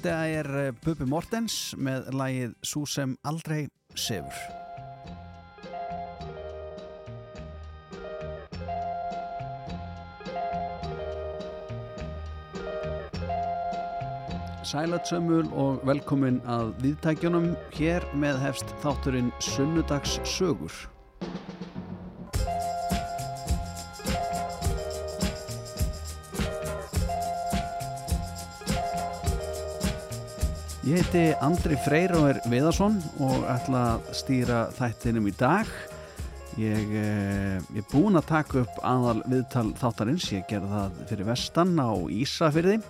[0.00, 4.38] Þetta er eh, Bubi Mortens með lægið Sú sem aldrei sefur.
[14.64, 17.50] Sælat sömul og velkomin að viðtækjunum.
[17.76, 20.80] Hér með hefst þátturinn Sunnudagssögur.
[30.90, 35.68] Ég heiti Andri Freyróður Viðarsson og ætla að stýra þættinum í dag.
[36.58, 41.78] Ég, eh, er búinn að taka upp aðal viðtal þáttarins, ég gerði það fyrir vestan
[41.78, 42.80] á Ísafyrði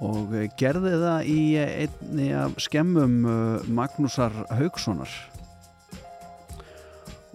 [0.00, 5.12] og gerði það í einni af skemmum eh, Magnúsar Haugssonar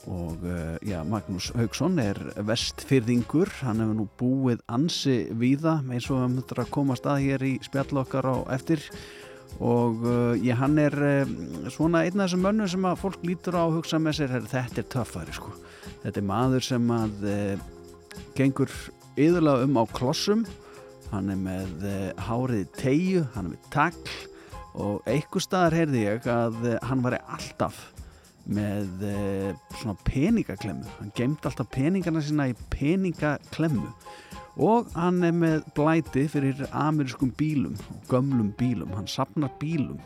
[0.09, 6.24] og eh, já, Magnús Haugsson er vestfyrðingur hann hefur nú búið ansi víða eins og
[6.24, 8.81] við möttum að komast að hér í spjallokkar á eftir
[9.59, 10.06] og
[10.42, 10.95] já, hann er
[11.74, 14.81] svona einn af þessum mönnum sem að fólk lítur á að hugsa með sér, þetta
[14.81, 15.51] er töffari sko.
[16.01, 17.27] þetta er maður sem að
[18.38, 18.71] gengur
[19.19, 20.44] yðurlega um á klossum.
[21.12, 24.19] Hann er með uh, hárið tegju, hann er með takl
[24.80, 27.89] og einhver staðar heyrði ég að uh, hann var alltaf
[28.51, 29.04] með
[29.77, 33.92] svona peningaklemmu hann gemd alltaf peningarna sína í peningaklemmu
[34.59, 38.92] og hann er með blæti fyrir amerískum bílum og gömlum bílum.
[38.95, 40.00] Hann sapnar bílum.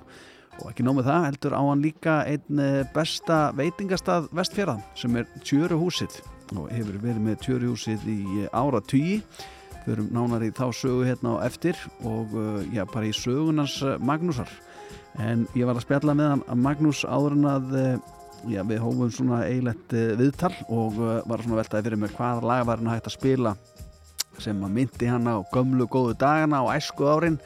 [0.62, 2.62] Og ekki nómið það heldur á hann líka einn
[2.96, 6.22] besta veitingastað vestfjörðan sem er Tjöruhúsið
[6.56, 9.20] og hefur verið með Tjöruhúsið í ára tugi
[9.86, 13.76] Við erum nánar í þá sögu hérna á eftir og uh, já, bara í sögunans
[14.02, 14.50] Magnúsar.
[15.22, 17.76] En ég var að spjalla með hann Magnús áður en að
[18.50, 20.98] já, við hófum svona eiginlegt viðtal og
[21.30, 23.54] var svona veltaði fyrir mig hvaða lag var hann að hægt að spila
[24.44, 27.40] sem að myndi hann á gömlu góðu dagana á æsku árin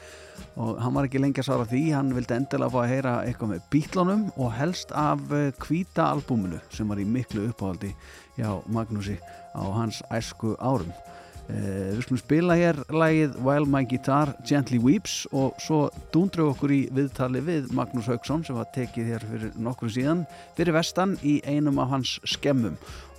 [0.60, 3.52] og hann var ekki lengi að svara því, hann vildi endilega fá að heyra eitthvað
[3.52, 5.22] með bítlunum og helst af
[5.62, 7.92] kvíta albúminu sem var í miklu uppáhaldi
[8.38, 9.18] hjá Magnúsi
[9.54, 10.90] á hans æsku árum.
[11.50, 15.80] Uh, við skulum spila hér lægið While My Guitar Gently Weeps og svo
[16.14, 20.22] dúndrög okkur í viðtali við Magnús Haugsson sem var tekið hér fyrir nokkur síðan
[20.58, 22.76] fyrir vestan í einum af hans skemmum.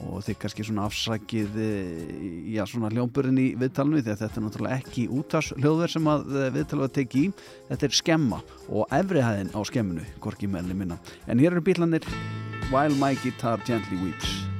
[0.07, 2.13] Og þið kannski svona afsakið eh,
[2.55, 6.29] já svona hljómburinn í viðtalinu því að þetta er náttúrulega ekki útars hljóðverð sem að
[6.31, 7.49] eh, viðtalið var tekið í.
[7.71, 8.39] Þetta er skemma
[8.69, 11.01] og efrihæðin á skemminu, gorki meðli minna.
[11.27, 12.07] En hér eru bílanir
[12.71, 14.50] While My Guitar Gently Weeps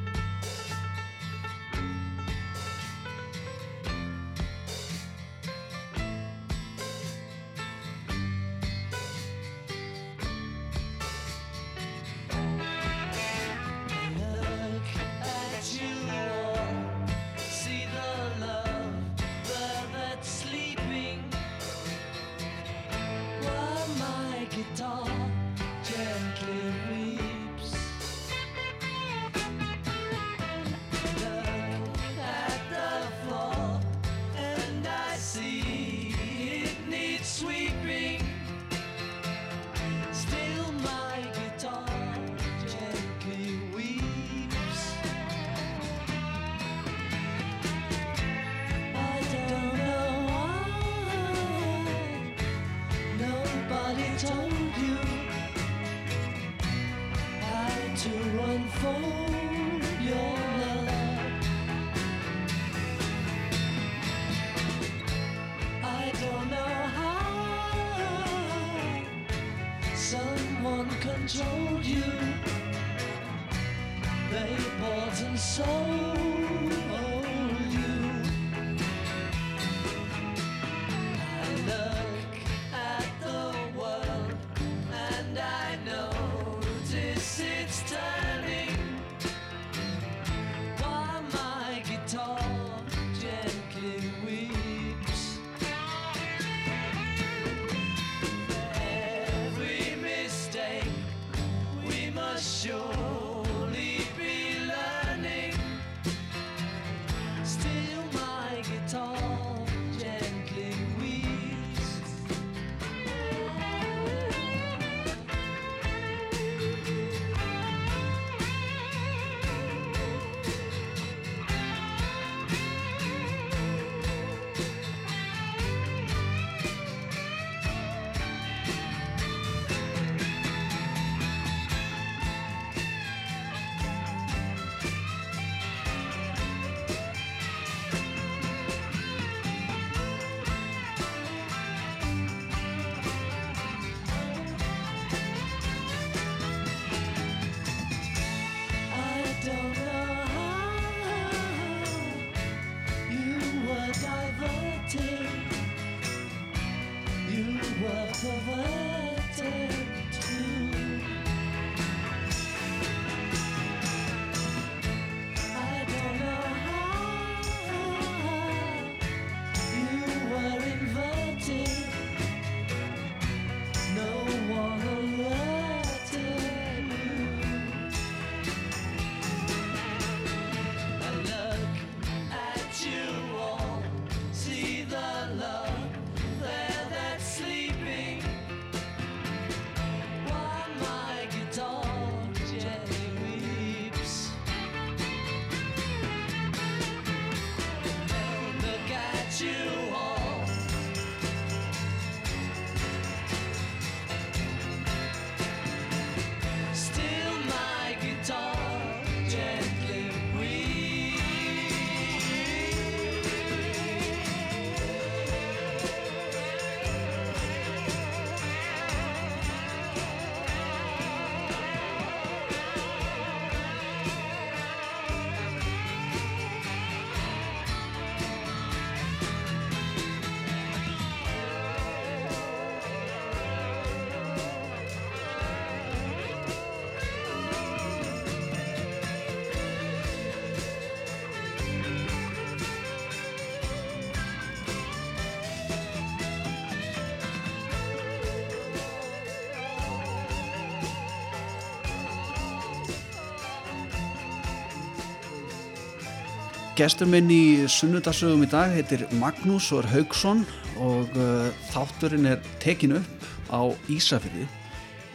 [256.81, 260.39] Gestur minn í sunnudagsögum í dag heitir Magnús Or Haugsson
[260.81, 264.47] og uh, þátturinn er tekin upp á Ísafjörði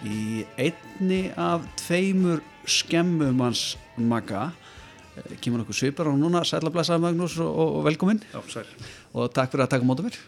[0.06, 3.64] í einni af tveimur skemmum hans
[3.98, 6.44] maga uh, kemur okkur svipar og núna.
[6.46, 8.66] Sætla blessaði Magnús og, og velkomin Já, sæl.
[9.10, 10.22] og takk fyrir að taka móta mér.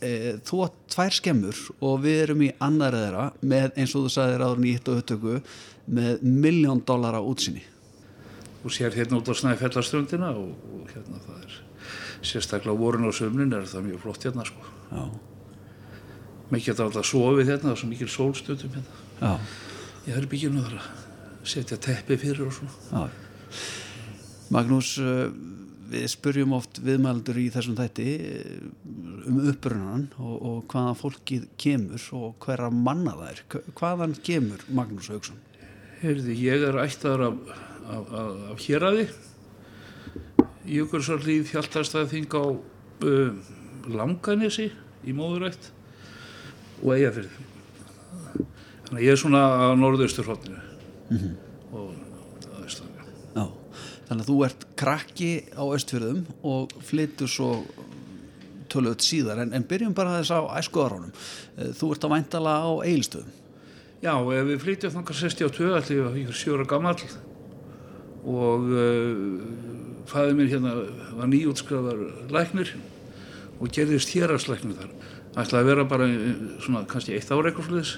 [0.00, 4.16] Uh, Þú átt tvær skemmur og við erum í annar eðra með eins og þú
[4.16, 5.40] sagðir áður nýtt og upptöku
[5.92, 7.68] með miljón dólar á útsinni
[8.68, 11.54] Þú sér hérna út á snæfjallaströndina og, og hérna það er
[12.28, 14.60] sérstaklega vorun og sömnin er það mjög flott hérna sko.
[14.92, 15.04] Já,
[16.52, 19.00] Mikið þetta alltaf sofið hérna, það er svo mikil sólstundum hérna.
[19.22, 19.32] já,
[20.08, 22.76] Ég er byggjum þar að setja teppi fyrir og svona.
[22.92, 23.08] já
[24.52, 25.28] Magnús, uh,
[25.92, 28.70] við spurjum oft viðmældur í þessum þætti uh,
[29.28, 33.42] um upprunan og, og hvaðan fólkið kemur og hverra manna það er.
[33.52, 35.40] Hva- Hvaðan kemur Magnús Haugsson?
[36.02, 37.38] Heyrði, ég er ættaður af,
[37.88, 39.08] af, af, af héræði.
[40.68, 43.36] Jökulsarlíð hjáltastæði þing á uh,
[43.88, 44.68] Langanesi
[45.08, 45.70] í móðurætt
[46.82, 47.46] og Eyjafyrði.
[48.88, 50.60] Þannig að ég er svona á norðaustur hotninu
[51.76, 51.94] og
[52.44, 53.06] það er stafja.
[53.34, 53.44] Já,
[54.08, 57.50] þannig að þú ert krakki á östfjörðum og flyttur svo
[58.68, 61.12] töluðt síðar en, en byrjum bara þess á æskuðaránum.
[61.76, 63.32] Þú ert að væntala á eilstöðum.
[64.04, 66.94] Já, við flytjum þangar 62, allir ég er sjóra gammal
[68.28, 69.40] og uh,
[70.08, 70.74] fæði mér hérna
[71.16, 72.74] var nýjútskrafar læknir
[73.58, 74.92] og gerðist hérarslæknir þar.
[75.38, 77.92] Ætlaði að vera bara eh, svona kannski eitt ára eitthvað sluðis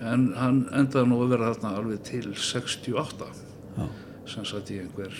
[0.00, 3.28] en hann endaði nú að vera þarna alveg til 68
[3.76, 3.86] Já,
[4.28, 5.14] sem satt í einhver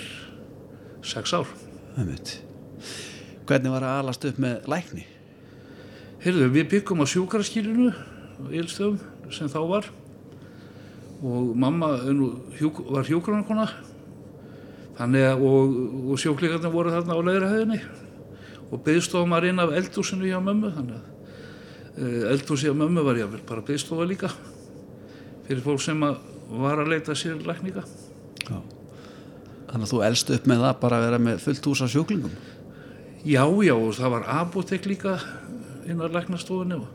[1.07, 1.51] sex ár.
[1.97, 2.39] einmitt.
[3.47, 5.07] Hvernig var að alast upp með lækni?
[6.25, 9.91] Heyrðu, við byggum á sjúkaraskilinu á Ylstöðum sem þá var
[11.25, 13.69] og mamma var hjúkranarkona
[14.97, 15.77] þannig að og,
[16.13, 17.81] og sjóklíkarnir voru þarna á leðrahæðinni
[18.71, 21.05] og byggstofum var inn af eldhúsinu hjá mömmu þannig að
[22.03, 24.33] uh, eldhúsi hjá mömmu var jáfnvel bara byggstofa líka
[25.47, 27.85] fyrir fólk sem að var að leita sér lækninga
[28.47, 28.59] Já.
[29.67, 32.35] Þannig að þú elst upp með það bara að vera með fullt hús af sjúklingum.
[33.27, 35.17] Já, já, og það var apotek líka
[35.91, 36.87] inn á læknastofunni og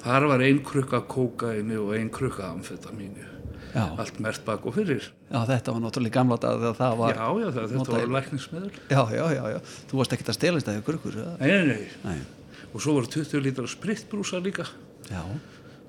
[0.00, 3.26] þar var ein krukka kókaini og ein krukka amfetamínu.
[3.70, 3.84] Já.
[4.02, 5.04] Allt mert bak og fyrir.
[5.30, 7.12] Já, þetta var náttúrulega gamla dag þegar það var...
[7.14, 8.70] já, já, það, þetta var lækningsmiðl.
[8.90, 9.58] Já, já, já, já.
[9.90, 11.34] Þú varst ekkert að stelast hjá kurkur, eða?
[11.38, 11.84] Nei, nei, nei.
[12.04, 12.64] Nei.
[12.70, 14.66] Og svo voru 20 lítra spritbrúsa líka
[15.10, 15.22] Já,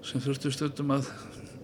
[0.05, 1.09] sem þurftu stundum að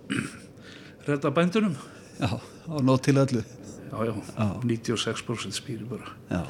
[1.08, 1.78] redda bændunum.
[2.20, 2.32] já,
[2.68, 3.44] og nót til öllu.
[3.92, 4.48] Já, já, Já.
[4.66, 6.10] 96% spýri bara.
[6.30, 6.44] Já.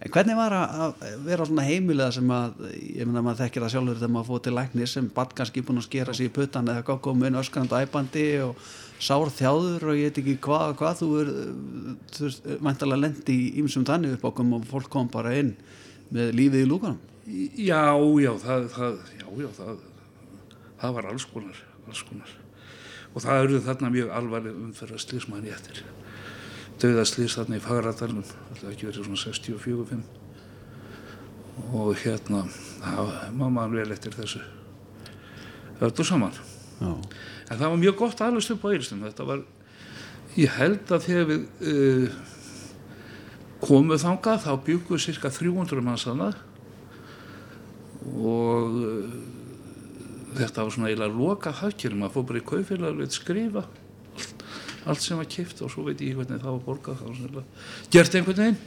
[0.00, 3.98] En hvernig var að vera svona heimilega sem að, ég meina maður þekkir það sjálfur
[3.98, 6.84] þegar maður fóð til læknir sem badd kannski búin að skera sig í puttan eða
[6.86, 11.10] hvað komið inn öskrand æpandi og sár þjáður og ég veit ekki hvað, hvað þú
[11.20, 11.30] er,
[12.16, 15.52] þú veist, væntalega lendi í ýmsum þannig upp okkur og fólk kom bara inn
[16.08, 17.00] með lífið í lúkanum.
[17.60, 17.84] Já,
[18.24, 19.88] já, það, það, já, já, það,
[20.80, 22.36] það var alls konar, alls konar.
[23.10, 25.84] Og það eru þarna mjög alvarleg umferðar slísmann í eftir.
[26.80, 30.02] Dauðaslýs þarna í Fagradalum, alltaf ekki verið svona 64-5.
[31.76, 32.44] Og hérna,
[32.80, 34.40] var maður vel eftir þessu.
[35.84, 36.36] Öllu saman.
[36.80, 36.92] Já.
[37.50, 39.02] En það var mjög gott aðlust upp á Eiristum.
[39.04, 39.42] Þetta var,
[40.38, 42.20] ég held að þegar við uh,
[43.60, 46.30] komum þangað, þá bjúkuðu cirka 300 manns þarna
[48.16, 49.12] og uh,
[50.38, 53.66] þetta var svona eiginlega loka hagkjörnum að fór bara í kaufélag leitt skrifa
[54.86, 57.46] allt, sem var kipt og svo veit ég hvernig það var borgað það var
[57.92, 58.60] gert einhvern veginn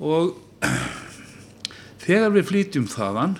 [0.00, 0.34] og
[2.06, 3.38] þegar við flytjum þaðan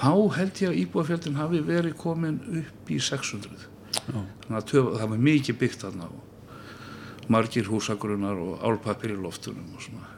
[0.00, 4.20] þá held ég að íbúafjöldin hafi verið komin upp í 600 Já.
[4.46, 9.68] þannig að töf, það var mikið byggt þarna og margir húsagrunnar og álpapir í loftunum
[9.76, 10.08] og svona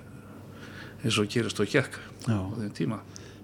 [1.02, 1.98] eins og gerist og gekk
[2.28, 2.38] Já.
[2.38, 3.02] á þeim tíma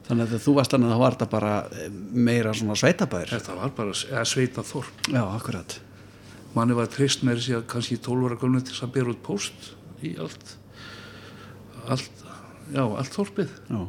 [0.08, 3.28] Þannig að þú varst þannig að það var þetta bara eh, meira svona sveitabær.
[3.28, 5.75] þetta var bara eða sveita þorp Já, akkurat.
[6.59, 9.23] Manni var treyst með þessi að kannski 12 ára gömlega til þess að bera út
[9.25, 9.71] post
[10.05, 10.55] í allt
[11.88, 12.25] allt,
[12.75, 13.55] já, allt þorpið.
[13.71, 13.81] Já,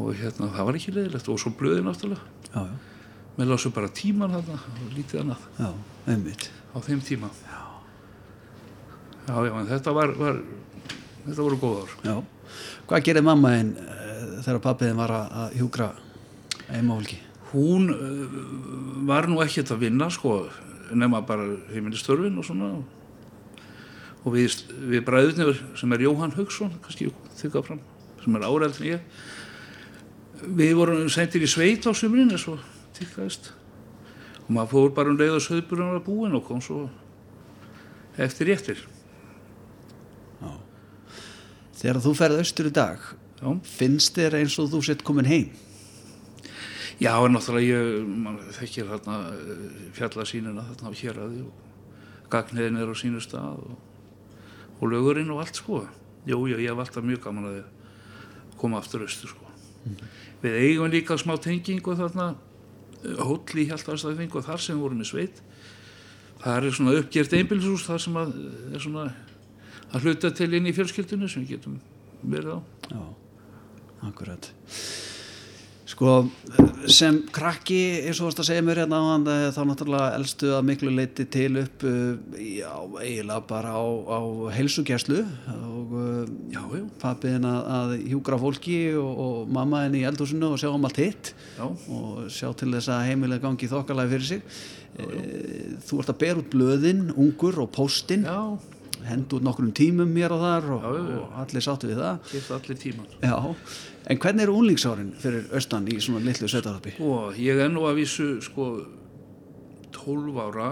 [0.00, 2.24] og hérna, það var ekki leiðilegt og svo blöði náttúrulega.
[2.50, 2.74] Já, já,
[3.38, 5.46] með lásu bara tíman þarna og lítið annað.
[5.60, 5.70] Já,
[6.12, 6.50] einmitt.
[6.74, 7.30] á þeim tíma.
[7.46, 10.42] Já, já, en þetta var, var
[11.24, 11.96] þetta voru góð ár.
[12.04, 12.14] Já.
[12.90, 13.74] Hvað gerir mamma einn
[14.42, 15.92] þegar pappiðin var að, hjúgra
[16.68, 17.20] heimafólki?
[17.50, 20.44] hún uh, var nú ekkert að vinna sko,
[20.94, 22.70] nema bara heimilistörfin og svona
[24.20, 24.56] og við,
[24.90, 27.08] við bræðurnir sem er Jóhann Haugsson kannski
[27.40, 27.80] þykka fram,
[28.22, 29.00] sem er áræðin ég
[30.44, 32.60] við vorum sendir í sveit á sumrin eins og
[32.96, 33.52] tykkaðist
[34.44, 36.84] og maður fór bara um leið og söðburinn var búinn og kom svo
[38.20, 38.84] eftir réttir
[40.40, 40.52] Já.
[41.80, 43.02] Þegar þú ferð austur í dag,
[43.40, 45.50] Já, finnst þér eins og þú sett komin heim?
[47.00, 48.08] Já en náttúrulega ég
[48.58, 49.60] þekkir þarna eh,
[49.96, 53.78] fjallasýnina þarna á héræði og gagniðin er á sínu stað og,
[54.76, 55.86] og lögurinn og allt sko.
[56.28, 57.62] Jú, jú, ég hef alltaf mjög gaman að
[58.60, 59.48] koma aftur austur sko.
[60.42, 62.34] Við eigum líka smá tengingu þarna
[63.00, 65.40] eh, hóll í hjálpastæðingu og þar sem við vorum í sveit.
[66.40, 69.06] Það er svona uppgjert einbilshús þar sem að eh, er svona
[69.90, 71.80] að hluta til inn í fjölskyldunni sem við getum
[72.20, 72.58] verið á.
[72.92, 73.00] Já,
[74.10, 74.52] akkurat.
[76.00, 76.12] Sko,
[76.88, 80.52] sem krakki, eins og þú varst að segja mér hérna áðan, eh, þá náttúrulega elstu
[80.56, 86.62] að miklu leiti til upp, eh, já, eiginlega bara á, á heilsugjæslu og eh, Já,
[86.72, 91.02] já, pappiðin að, að hjúgra fólki og, og mammaðin í eldhúsinu og sjá um allt
[91.04, 91.34] hitt.
[91.58, 94.42] Já, og sjá til þess að heimilega gangi þokkalagi fyrir sig.
[94.96, 98.56] Eh, Þú ert að bera út blöðin, ungur og póstinn, já,
[99.08, 101.18] hend út nokkrum tímum mér og þar og, Já, já, já.
[101.24, 102.18] og allir sáttu við það.
[102.32, 103.06] geta allir tíman.
[103.22, 103.36] Já,
[104.10, 106.94] en hvernig eru unlingsárin fyrir austan í svona litlu sveitaröpi?
[106.98, 108.70] Sko, ég er nú að vísu sko
[109.96, 110.70] 12 ára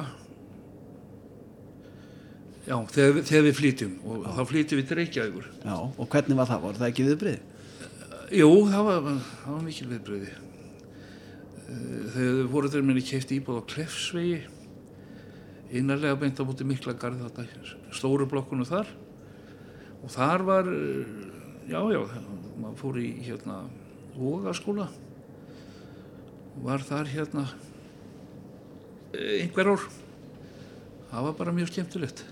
[2.68, 6.50] já, þegar, þegar við flytjum og þá flytjum við til Reykjavíkur Já, og hvernig var
[6.50, 6.60] það?
[6.66, 7.38] Var það ekki viðbrið?
[8.38, 9.08] Jú, það var,
[9.48, 10.34] var mikil viðbröði
[11.68, 14.38] þegar fóruður minni kefti íbúð á Klefsvegi
[15.74, 17.44] innarlega beint á búti mikla garð þetta
[17.94, 18.90] stóru blokkunum þar.
[20.02, 21.12] Og þar var eh,
[21.68, 23.60] já, maður fór í hérna
[24.18, 24.88] Vogaskóla
[26.56, 27.44] og var þar hérna
[29.12, 29.86] eh, einhver ár.
[31.08, 32.24] Það var bara mjög skemmtilegt.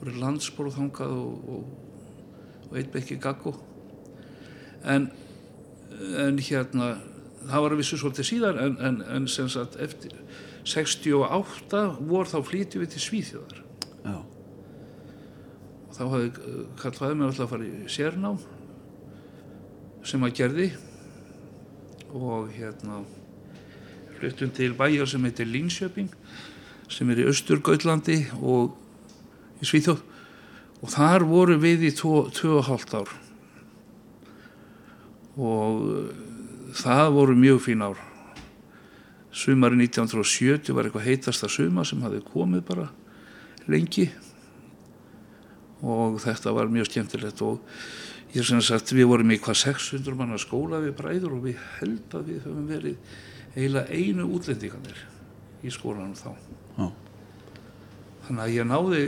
[0.00, 3.54] Voru landsból þangað og, og, og eitt bekki gaggo
[4.86, 5.10] en,
[6.18, 6.96] en hérna
[7.46, 10.14] það var að vissu svolítið síðar en, en, en sem sagt eftir
[10.66, 13.60] 68 vor þá flýtjum við til Svíþjóðar.
[14.06, 14.16] Já,
[15.86, 16.30] og þá hafði
[16.80, 18.40] Karl Fæðum alltaf að fara í sérnám
[20.06, 20.66] sem að gerði
[22.16, 23.00] og hérna
[24.16, 26.10] fluttum til bæjar sem heitir Linköping
[26.90, 28.74] sem er í Östurgautlandi og
[29.62, 30.02] í Svíþjóð.
[30.82, 33.14] Og þar voru við í 2,5 ár.
[35.36, 36.12] Og eh,
[36.76, 38.02] það voru mjög fín ár
[39.36, 42.88] sumari 1970 var eitthvað heitasta suma sem hafði komið bara
[43.68, 44.08] lengi.
[45.84, 47.60] Og þetta var mjög skemmtilegt og
[48.32, 52.16] ég sem sagt við vorum í hvað 600 manna skóla við bræður og við held
[52.16, 53.16] að við höfum verið
[53.56, 55.04] eiginlega einu útlendinganir
[55.64, 56.32] í skólanum þá.
[56.76, 56.88] Já,
[58.26, 59.02] þannig að ég náði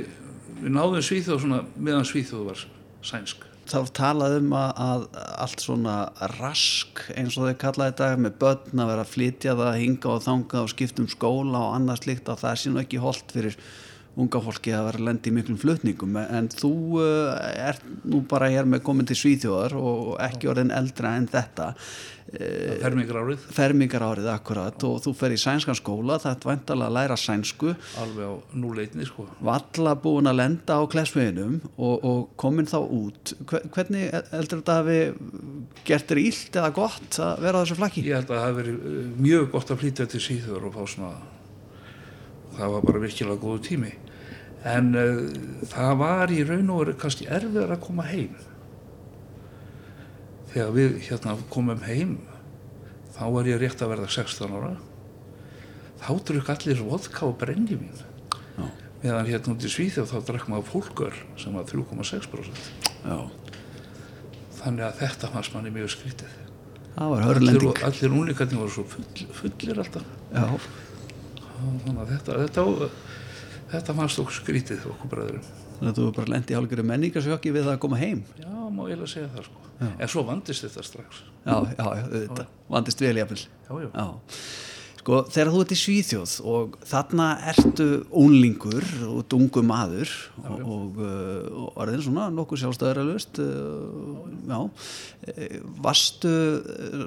[0.59, 2.65] við náðum Svíþjóð svona meðan Svíþjóð var
[3.05, 5.03] sænsk þá talað um að, að
[5.45, 5.97] allt svona
[6.39, 10.25] rask eins og þeir kallaði þetta með börn að vera að flytja það, hinga og
[10.25, 13.59] þanga og skipta um skóla og annað slíkt að það sé nú ekki holdt fyrir
[14.19, 16.19] unga fólki að vera að lenda í miklum flutningum.
[16.27, 17.33] En þú uh,
[17.71, 21.73] er nú bara hér með komin til Svíþjóðar og ekki orðin eldra en þetta.
[22.29, 24.85] Fermingar árið fermingar árið akkurat.
[24.85, 27.73] Og þú fer í sænskan skóla það er vantalega að læra sænsku.
[28.03, 29.25] Alveg á núleitni sko.
[29.49, 33.33] Valla búin að lenda á klesveginum og, og komin þá út.
[33.49, 34.99] Hve- hvernig heldur þetta hafi
[35.89, 38.05] gert þér illt eða gott að vera á þessu flakki?
[38.05, 40.83] ég held að það hafi verið eh, mjög gott að flytja til Svíþjóður og fá
[40.93, 41.11] svona
[42.59, 43.93] það var bara virkilega góðu tími
[44.69, 45.23] en uh,
[45.71, 48.37] það var í raun og veru kannski erfiðar að koma heim.
[50.53, 52.19] Þegar við hérna komum heim
[53.17, 54.75] þá var ég rétt að verða 16 ára.
[55.99, 58.05] Þá drukk allir vodka og brennivín.
[58.59, 58.67] Já.
[59.03, 63.19] meðan hérna út í Svíþjóð þá drakk maður fólkör sem var 3,6% Já,
[64.59, 66.33] þannig að þetta fannst manni mjög skrítið.
[66.97, 69.07] Það var allir, hörlending allir únikarnir voru svo full,
[69.39, 70.09] fullir alltaf.
[70.33, 70.49] Já,
[71.61, 72.65] þannig að þetta, þetta,
[73.73, 77.77] þetta fannst okkur skrítið okkur bræðurum að þú bara lendi í hálfgerðu menningarsjöki við það
[77.77, 78.23] að koma heim?
[78.41, 79.67] Já, má eiginlega segja það sko.
[79.79, 79.91] Já.
[79.95, 81.21] en svo vandist þetta strax.
[81.45, 83.45] Já, já, já, vandist vel jafnvel.
[83.69, 84.07] Já, já, Já,
[85.09, 90.13] sko þegar þú ert í Svíþjóð og þarna ertu ónlingur og dungu maður
[90.45, 94.61] og, og, uh, og orðin svona nokkuð sjálfstöðuralust uh, já,
[95.37, 96.31] Eh, varstu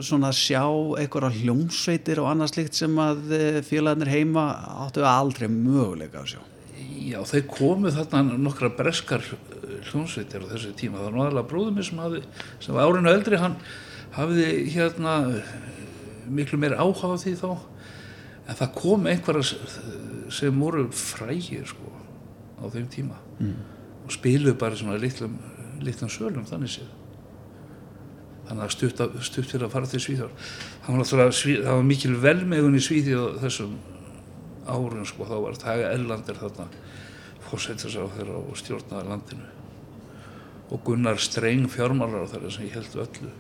[0.04, 0.62] svona að sjá
[1.00, 3.22] einhverja hljómsveitir og annað slíkt sem að
[3.66, 4.44] félagarnir heima
[4.86, 6.42] áttu aldrei möguleika að sjá?
[7.02, 11.00] Já, þeir komu þarna nokkra breskar eh, hljónsveitir á þessu tíma.
[11.00, 12.22] Það var náðarlega bróðum minn sem, hafði,
[12.62, 13.58] sem var árinu eldri hann
[14.18, 15.56] hafði hérna eh,
[16.28, 17.50] miklu meir áhuga á því þá
[18.52, 19.60] en það kom einhverja
[20.32, 21.92] sem voru frægir sko
[22.62, 23.54] á þeim tíma mm.
[24.06, 25.38] og spiluðu bara svona litlum,
[25.82, 26.90] litlum sölum þannig séð.
[28.50, 30.50] Þannig að stutt, að- stutt fyrir að fara til Svíþjóð
[30.86, 33.78] það var, það var mikil velmegun í Svíþjóð þessum
[34.72, 36.68] árun sko, þá var Tage Erlander þarna
[37.48, 39.48] fórsetisráð þeirra og stjórnaði landinu.
[40.72, 43.32] Og Gunnar Streng fjármálar þar sem ég held öllu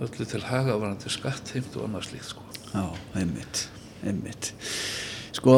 [0.00, 2.44] öllu til haga varandi skatt heimt og annað slíkt sko.
[2.72, 2.84] Já,
[3.20, 3.66] einmitt,
[4.06, 4.52] einmitt.
[5.36, 5.56] Sko,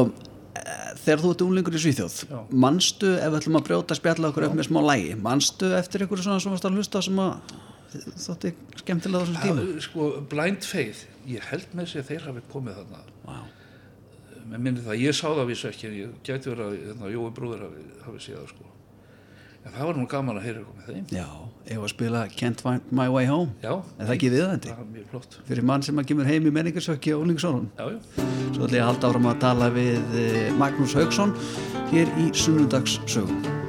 [0.58, 2.38] eh, þegar þú ert unglingur í Svíþjóð, Já.
[2.50, 6.22] manstu, ef við ætlum að brjóta spjalla okkur upp með smá lægi, manstu eftir ykkur
[6.22, 7.36] svona sem varst að hlusta sem að
[7.92, 9.64] þótti skemmtilega á þessum tíma?
[9.64, 13.38] Það, sko, Blind Faith ég held með sér að þeir hafi komið þarna Vá,
[14.52, 17.32] með minni það, ég sá það vísu ekki en ég gæti verið að hérna, Jói
[17.36, 18.70] brúður hafi, hafi séð það sko
[19.62, 21.28] en það var nú gaman að heyra eitthvað með þeim já,
[21.78, 24.76] var að spila Can't Find My Way Home, já, er það ekki viðandi?
[25.48, 27.26] Fyrir mann sem að kemur heim í menningarsökki og
[27.78, 27.88] já,
[28.52, 31.34] Svo ætla ég að halda áfram að tala við eh, Magnús Haugsson
[31.94, 33.42] hér í Sunnudagssögum.
[33.42, 33.61] Come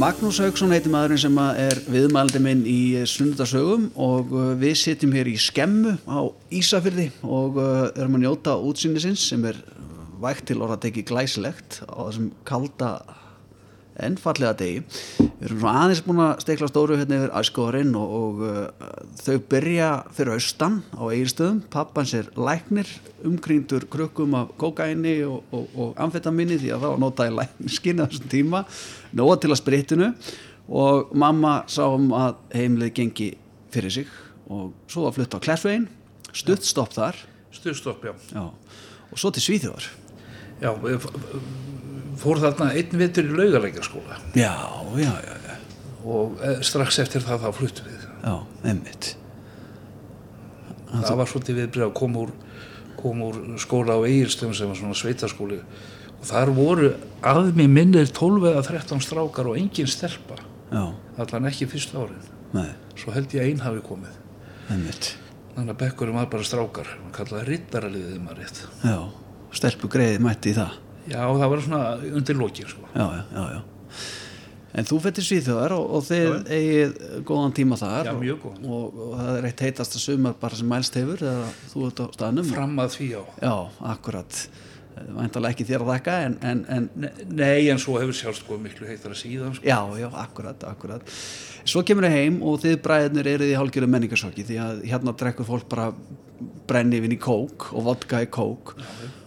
[0.00, 5.28] Magnús Haugsson heitir maðurinn sem er viðmældi minn í sunnudasögum og uh, við sitjum hér
[5.28, 6.24] í skemmu á
[6.56, 9.58] Ísafyrði og uh, erum að njóta útsýnisins sem er
[10.22, 12.94] vægt til orða að teki glæsilegt á þessum kalda
[14.06, 14.82] en fallega degi.
[15.18, 19.36] Við erum svona aðeins búin að stekla stóru hérna yfir æskóðurinn og, og uh, þau
[19.52, 21.62] byrja fyrir austan á eiginstöðum.
[21.72, 22.90] Pappans er læknir,
[23.28, 28.08] umkrýndur krukkum af kókaini og, og, og amfetaminni því að það var notaði lækniskinni á
[28.08, 28.64] þessum tíma.
[29.16, 30.12] Nóa til að spritinu
[30.70, 33.32] og mamma sá um að heimlið gengi
[33.74, 34.16] fyrir sig
[34.50, 35.90] og svo að flutta á Klessvegin,
[36.34, 37.18] stutt stopp þar
[37.50, 38.44] stuðstopp, já já.
[39.10, 39.86] og svo til Svíþjóðar.
[40.60, 40.70] já,
[42.20, 44.52] fór þarna einn vetur í laugalækjarskóla Já,
[45.00, 45.56] já, já, já,
[46.04, 48.06] og eh, strax eftir það þá fluttum við.
[48.20, 48.34] Já,
[48.72, 49.14] emmitt.
[50.90, 52.34] það var svolítið viðbrið að koma úr,
[53.00, 55.60] koma úr skóla á Egilstöðum sem var svona sveitaskóli
[56.20, 56.90] og þar voru
[57.24, 60.36] að mér minnir 12 eða 13 strákar og engin stelpa.
[60.70, 60.84] Já,
[61.20, 62.20] allan ekki fyrstu árin
[62.54, 64.18] nei, svo held ég að einn hafi komið.
[64.70, 65.14] Emmitt.
[65.54, 66.92] þannig að bekkurum var bara strákar.
[67.00, 68.60] Hann kallaði rittaraliðið maður rétt.
[68.86, 68.98] Já,
[69.58, 70.76] stelpu greiði mætti í það.
[71.10, 71.82] Já, það var svona
[72.20, 72.86] undir lokin sko.
[72.94, 73.62] já, já, já, já.
[74.70, 76.90] En þú fyrir Svíþjóðar og, og þið eigið
[77.26, 78.66] góðan tíma þar Já, mjög góðan.
[78.70, 82.06] og, og það er eitt heitasta sumar bara sem mælst hefur eða þú ert á
[82.14, 83.54] staðnum fram að því á Já,
[83.96, 84.38] akkurat
[85.00, 88.58] Væntalega ekki þér að þakka en, en, en Ne- nei, en svo hefur sjálfst sko
[88.62, 89.66] miklu heitar að síðan sko.
[89.66, 91.14] já, já, akkurat, akkurat
[91.66, 95.50] Svo kemur þið heim og þið bræðinir eruð í hálgjöru menningarsokki því að hérna drekkur
[95.50, 95.90] fólk bara
[96.70, 98.76] brennivinn í kók og vodka í kók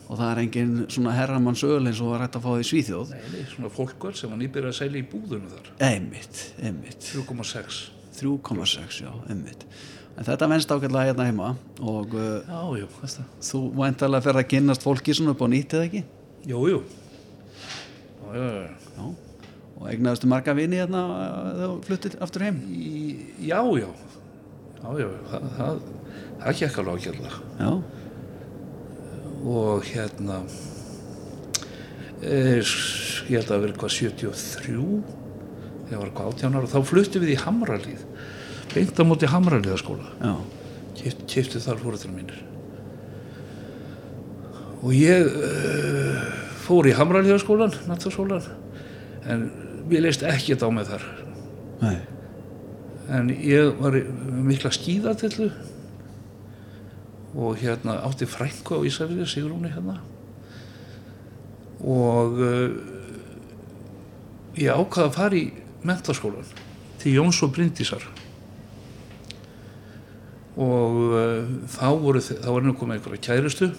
[0.07, 3.13] og það er engin svona herramanns öl eins og var hægt að fá því Svíþjóð.
[3.15, 5.69] Nei, svona fólkvöld sem var nýbyrjað að selja í búðunum þar.
[5.89, 7.09] Einmitt, einmitt.
[7.13, 7.81] 3,6
[8.19, 9.65] 3,6, já, einmitt.
[10.13, 13.29] En þetta venst ágætlega hérna heima og uh, já, jú, það?
[13.47, 16.03] þú væntalega fer að kynnast fólki svona upp á nýtt eða ekki?
[16.45, 16.81] jú, jú.
[18.33, 19.07] Já, já, já.
[19.73, 22.61] Og eignaðustu marga vini hérna uh, þegar þú fluttir aftur heim?
[22.69, 23.01] Í,
[23.49, 23.89] já, já.
[24.83, 25.83] Já, já, það, það,
[26.43, 27.69] það gekk alveg ágjörlega Já,
[29.43, 30.41] og hérna
[32.23, 34.77] e, ég held að það verið hvað 73
[35.89, 38.05] þegar var hvað 18 ára þá fluttum við í Hamralíð
[38.73, 40.35] beint á móti Hamralíðaskóla
[41.03, 42.39] kipti þar fóruðra mínir.
[44.83, 46.23] Og ég uh,
[46.63, 48.47] fór í Hamralíðaskólan nattaskólan
[49.27, 49.45] en
[49.89, 51.05] mér leist ekkert á mig þar.
[51.83, 51.97] Nei,
[53.11, 53.97] en ég var
[54.47, 55.49] mikla skíðatillu
[57.33, 59.99] og hérna átti frænku á Ísafirði, Sigrúni hérna.
[61.83, 62.75] Og uh,
[64.57, 65.47] ég ákvaði að fara í
[65.83, 66.53] mentaskólan
[67.01, 68.05] til Jóns og Bryndísar.
[70.53, 73.73] Og uh, þá voru þá var henni komið einhverja kærustu.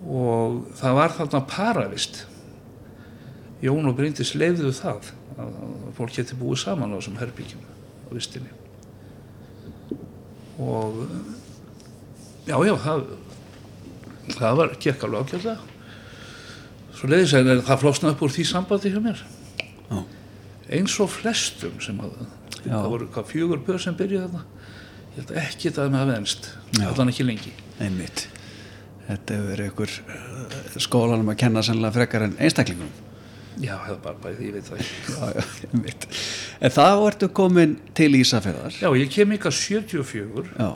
[0.00, 2.24] Og það var þarna paravist
[3.60, 5.58] Jón og Bryndís leifðu það að að
[5.96, 8.52] fólk geti búið saman á þessum herbyggjum á vistinni.
[10.60, 11.00] Og
[12.50, 13.04] já, já, það
[14.36, 15.58] það var gekk alveg ákjörlega
[17.00, 19.20] svo leiðis en það flósnaði upp úr því sambandi hjá mér.
[19.90, 20.00] Já.
[20.76, 22.18] eins og flestum sem að
[22.66, 24.42] það voru hvað fjögur bör sem byrjuði þarna.
[25.10, 26.50] Ég held ekki að það með að venst
[26.90, 27.52] allan ekki lengi.
[27.82, 28.26] Einmitt.
[29.08, 32.92] Þetta hefur verið ykkur uh, skólanum að kenna sannlega frekar en einstaklingum
[33.60, 35.16] já, það er bara bæði, ég veit það ekki.
[35.16, 36.06] Já, já, einmitt.
[36.60, 40.70] En þá ertu komin til Ísafjörðar já, ég kem ykkar 74 Já,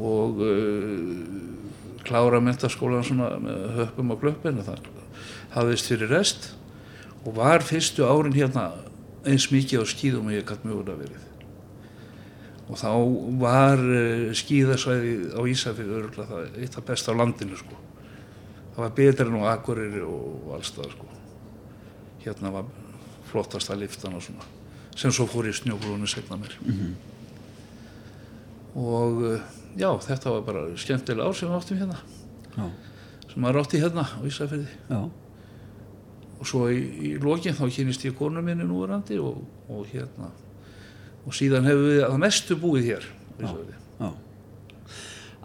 [0.00, 4.86] og uh, klára mentaskólan svona með höppum og glöppin og það
[5.54, 6.52] hafðist fyrir rest
[7.24, 8.70] og var fyrstu árin hérna
[9.28, 11.26] eins mikið á skíðum og ég gætt mögulega verið.
[12.70, 12.90] Og þá
[13.42, 17.76] var uh, skíðasvæði á Ísafjörðu örgulega það eitt af besta á landinu sko.
[18.76, 21.10] Það var betra en á Akureyri og allstað sko.
[22.24, 22.72] Hérna var
[23.30, 24.46] flottasta liftan og svona
[25.00, 26.56] sem svo fór í snjógrúinu segna mér
[28.76, 31.98] og uh, já, þetta var bara skemmtilega ár sem við áttum hérna.
[32.56, 32.68] Já,
[33.30, 34.78] sem maður átti hérna á Ísafirði.
[34.90, 35.00] Já,
[36.40, 40.30] og svo í, í lokin þá kynist ég konu minni núverandi og, og hérna.
[41.28, 43.76] Og síðan hefur við að mestu búið hér á Ísafirði.
[43.76, 43.79] já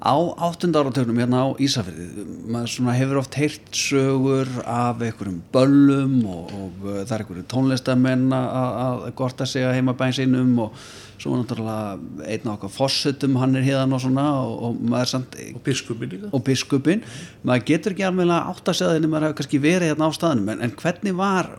[0.06, 6.52] Á áttunda áratögnum hérna á Ísafjörði maður hefur oft heyrt sögur af einhverjum böllum og,
[6.54, 10.78] og uh, það er einhverju tónlistamenn að að gorta sig að heima bæn sinum og
[11.18, 15.38] svo náttúrulega einn á okkar fossetum hann er hérna og svona og, og maður samt
[15.56, 17.02] og biskupin og biskupin
[17.41, 20.54] maður getur ekki alveg að segja það en maður hefur kannski verið hérna á staðnum.
[20.54, 21.50] En, en hvernig var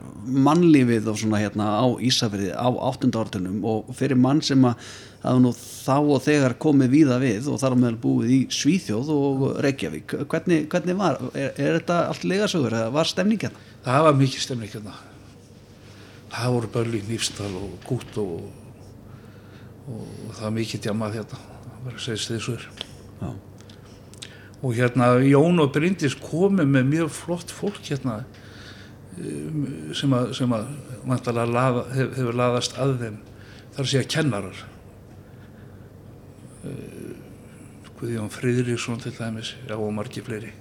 [0.46, 4.86] mannlífið og svona hérna á Ísafriði á áttunda áratunum og fyrir mann sem að
[5.22, 9.46] hafa nú þá og þegar komið víða við og þar meðal búið í Svíþjóð og
[9.64, 10.16] Reykjavík.
[10.30, 13.64] Hvernig, hvernig var, er, er þetta allt legasögur eða var stemning hérna?
[13.86, 14.94] það var mikið stemning hérna.
[16.36, 18.48] Það voru börli í Nýfstal og Gút og,
[19.86, 22.66] og, það var mikið djamað hérna það var að segja er
[23.16, 23.30] Já,
[24.60, 28.18] og hérna Jón og Bryndis komu með mjög flott fólk hérna
[29.16, 29.62] um,
[29.96, 33.20] sem að, sem að laða, hef, hefur laðast að þeim
[33.76, 34.64] þar að segja kennarar
[37.96, 40.52] Guðjón Friðriksson til dæmis já og margi fleiri.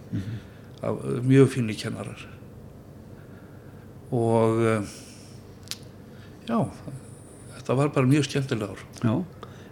[0.82, 2.22] Af, mjög fínni kennarar.
[4.16, 4.94] Og uh,
[6.48, 6.60] já
[7.58, 8.86] þetta var bara mjög skemmtilega ár.
[9.02, 9.16] Já.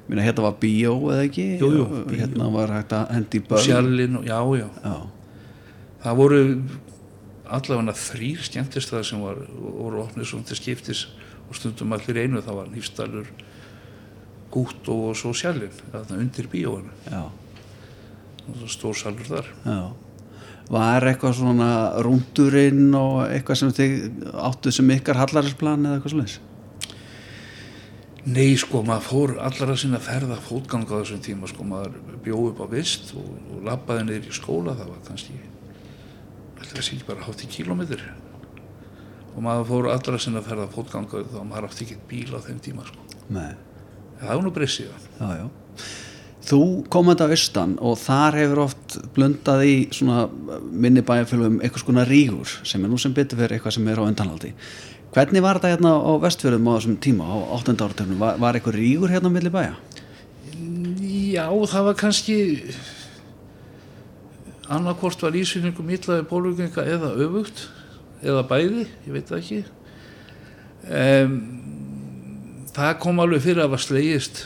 [0.07, 1.45] Minna, hérna var bíó eða ekki?
[1.61, 2.17] Jú, jú, bíó.
[2.19, 4.67] hérna var hægt að hendi börn sjallinn og já já.
[4.83, 4.95] Já,
[6.03, 6.41] það voru
[7.53, 11.05] allavega þrýr skemmtistæðar sem var, voru opnið svona til skiptis
[11.47, 12.41] og stundum allir einu.
[12.43, 13.31] Það var Nýfstalur
[14.53, 15.33] Gút og svo
[15.91, 16.93] þarna undir bíóinu.
[18.69, 19.51] Stór salur þar.
[19.65, 19.77] Já.
[20.73, 21.69] Var eitthvað svona
[22.05, 26.27] rúndurinn og eitthvað sem þið áttu sem ykkar hallarsplan eða eitthvað svona
[28.23, 32.61] Nei sko, maður fór allara sinna ferða fótganga á þessum tíma sko, maður bjóð upp
[32.63, 35.35] á vist og, og labbaði niður í skóla, það var kannski
[36.61, 38.13] þetta er ekki bara hátt í kílómetri
[39.33, 39.89] og maður fór
[40.23, 43.03] sinna að ferða fótganga þá maður átti ekki bíl á þeim tíma sko.
[43.33, 43.51] Nei,
[44.23, 45.45] það var nú breyst síðan já, já.
[46.43, 46.59] Þú
[46.91, 50.25] komandi af austan og þar hefur oft blundað í svona
[50.59, 54.03] minni bæjarfélugum eitthvað skona rígur sem er nú sem betur fyrir eitthvað sem er á
[54.03, 54.51] undanhaldi.
[55.15, 57.77] Hvernig var þetta hérna á vestfjörðum á þessum tíma á 8.
[57.77, 58.19] áratöfnum?
[58.19, 59.77] Var, var eitthvað rígur hérna á milli bæja?
[61.31, 62.37] Já, það var kannski
[64.73, 67.67] annarkvort var ísyningum millaði bólugönga eða öfugt
[68.23, 69.61] eða bæði, ég veit það ekki
[70.87, 71.37] um,
[72.73, 74.45] það kom alveg fyrir að var slegist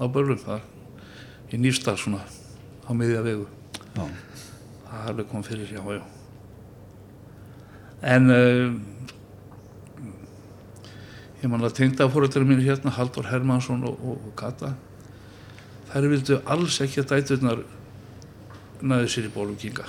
[0.00, 0.62] á börlum þar
[1.50, 2.22] í nýrstað svona
[2.86, 3.46] á miðja vegu.
[3.94, 4.04] Já.
[4.90, 6.02] það alveg kom fyrir, já, já.
[8.00, 8.78] En um,
[11.42, 14.74] ég man að tengda fóröldur mín hérna, Haldur Hermansson og, og, Kata
[15.90, 17.64] þær vildu alls ekki að dæturnar
[18.80, 19.88] næði sér í bóluginga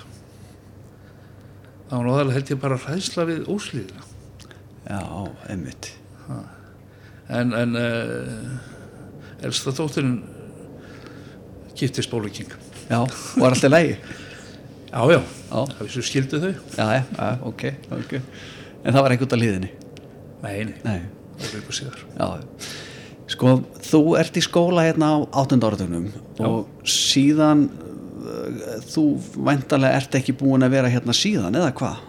[1.89, 4.07] það var náðarlega held ég bara hræðsla við óslíðina
[4.91, 4.99] Já,
[5.47, 5.91] einmitt.
[7.31, 10.19] En, en uh, elsta dótturinn
[11.79, 12.51] giftist bóluking
[12.91, 12.99] Já,
[13.39, 13.95] var alltaf lægi.
[14.91, 15.59] já, já, Já.
[15.71, 17.63] það vissu skildu þau Já, já, já, ok,
[17.97, 18.13] ok.
[18.83, 19.71] En það var einhvern að liðinni?
[20.41, 20.99] nei, nei,
[21.37, 22.27] það var ykkur síðar Já,
[23.31, 23.55] sko,
[23.87, 25.59] þú ert í skóla hérna á 8.
[25.61, 26.07] áratögnum
[26.41, 29.05] og síðan uh, þú
[29.47, 32.01] væntalega ert ekki búin að vera hérna síðan, eða hvað?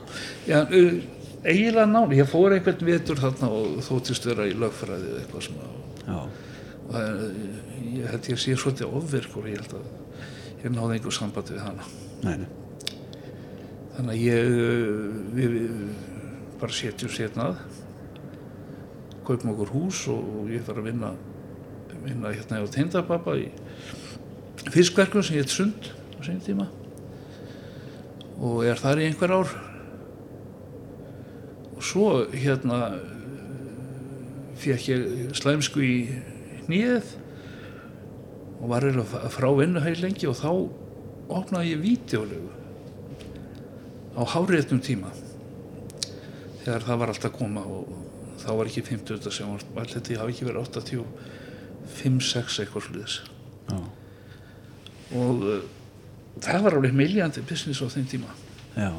[0.48, 0.96] Já, uh,
[1.42, 5.70] eiginlega náni, ég fór einhvern vetur þarna og þóttist vera í lögfræði eða eitthvað svona.
[6.02, 6.20] Já,
[6.82, 7.22] og það,
[7.88, 11.88] ég held ég sé svolítið ofvirkur ég held að ég náði einhver samband við hana.
[12.22, 12.46] Nei,
[13.96, 14.54] þannig að ég
[15.36, 15.74] við, við
[16.62, 17.58] bara setjum setnað
[19.26, 21.12] kaupum okkur hús og, og ég var að vinna
[22.02, 23.48] vinna hérna á tindababba í
[24.72, 26.68] fiskverkum sem ég heit sund á sinni tíma.
[28.42, 29.52] Og er þar í einhver ár.
[29.52, 29.71] og
[31.84, 32.78] svo hérna
[34.62, 35.96] fekk ég slæmsku í
[36.70, 37.14] nýið
[38.62, 40.50] og var eiginlega frá vinnu heil lengi og þá
[41.32, 42.50] opnaði ég vídeolegu
[44.12, 45.10] á háréttum tíma.
[46.62, 47.84] Þegar það var allt að koma og
[48.42, 50.60] þá var ekki 50 sem var þetta hafi ekki verið
[51.96, 53.16] 85-6 eitthvað sluðis
[53.70, 53.78] Já,
[55.18, 55.60] og uh,
[56.42, 58.30] það var alveg miljandi business á þeim tíma.
[58.74, 58.90] Já.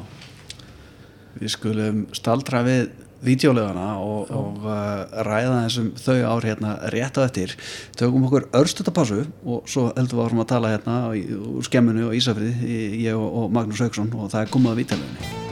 [1.40, 2.88] Við skulum staldra við
[3.24, 7.54] vídeolegana og, og uh, ræða þessum þau ár hérna rétt á eftir.
[7.96, 12.66] Tökum okkur örstutapásu og svo heldum við áfram að tala hérna úr skemminu og Ísafrið,
[13.06, 15.43] ég og, og Magnús Hauksson og það er komið að vídeoleginni.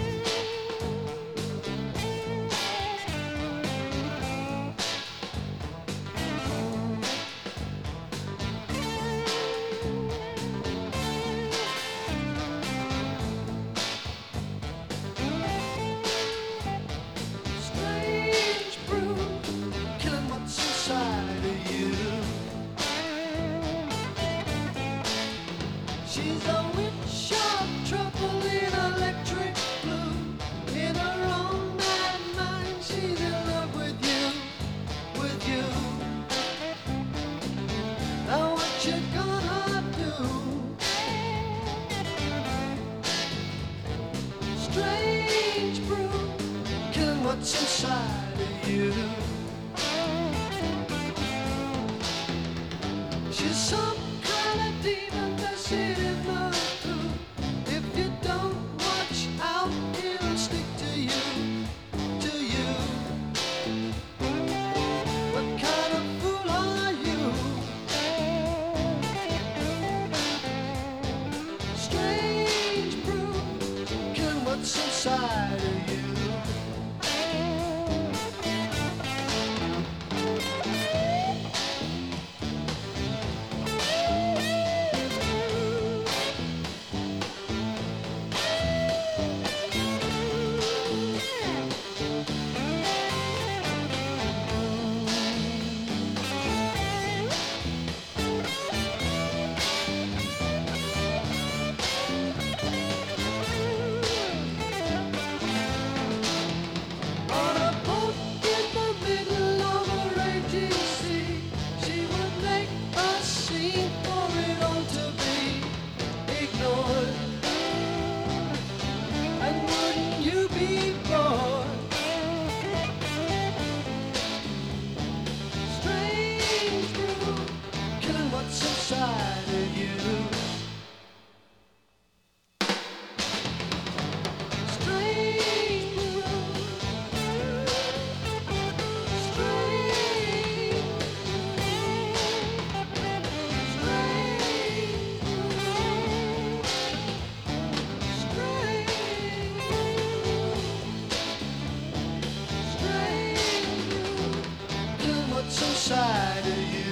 [155.43, 156.83] what's inside of you.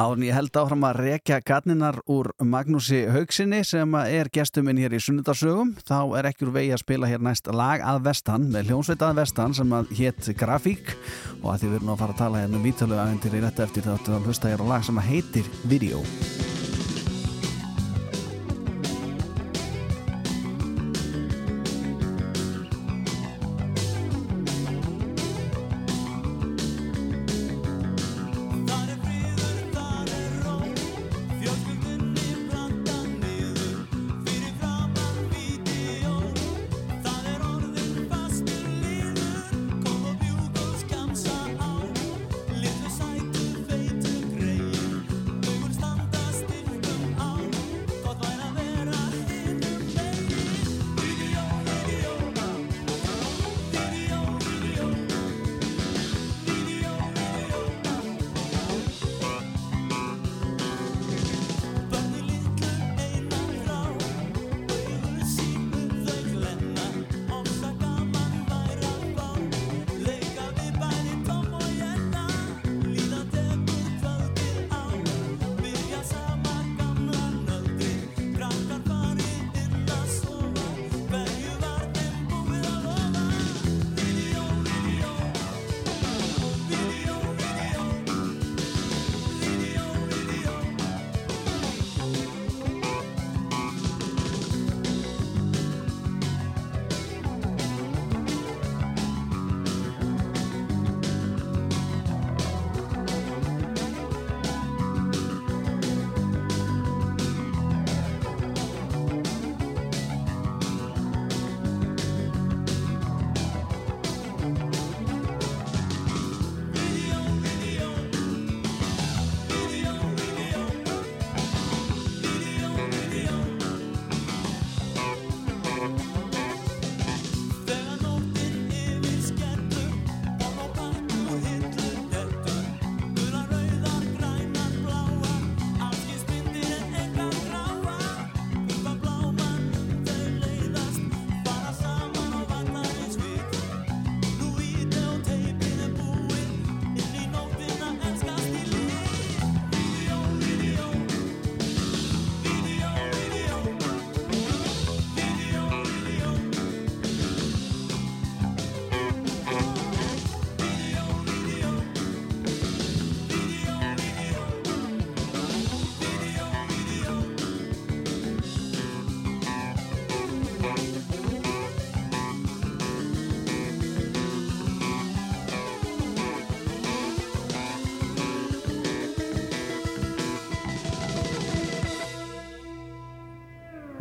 [0.00, 5.00] Árn ég held áfram að rekja garninar úr Magnúsi Haugsinni sem er gestuminn hér í
[5.04, 5.74] Sunnundarsögum.
[5.84, 9.20] Þá er ekki úr vegi að spila hér næst lag að vestan með hljónsveit að
[9.20, 10.94] vestan sem að hétt Grafík
[11.42, 13.44] og að því við erum að fara að tala hérna um vítalögu aðeins til í
[13.44, 16.00] rétt eftir þáttu að hlusta hér á lag sem að heitir Video.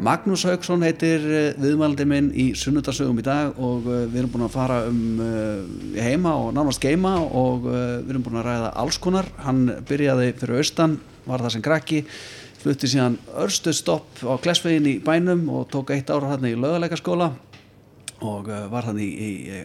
[0.10, 4.46] Magnús Haugsson heitir eh, viðmældi minn í sunnudarsögum í dag og uh, við erum búin
[4.48, 5.60] að fara um uh,
[6.02, 9.30] heima og nánast geima og við erum búin að ræða alls konar.
[9.46, 10.96] Hann byrjaði fyrir austan,
[11.28, 12.00] var það sem krakki
[12.64, 17.30] flutti síðan örstu stopp á Klesvegin í bænum og tók eitt ára hann í löguleikaskóla
[18.26, 19.62] og var hann í, í, í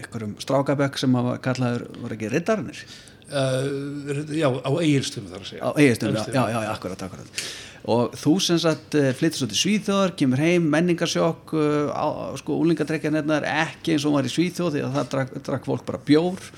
[0.00, 2.82] einhverjum strákabökk sem var kallaður, var ekki riddarnir?
[3.28, 5.62] Uh, já, á eigilstum þar að segja.
[5.62, 7.42] Á eigistum, já, já, já, akkurat, akkurat
[7.88, 12.06] og þú sem sagt eh, flyttir svo til Svíþjóðar kemur heim, menningarsjokk uh, á,
[12.40, 15.68] sko, úlingadrekjan hérna er ekki eins og var í Svíþjóð því að það drakk, drakk
[15.70, 16.50] fólk bara bjór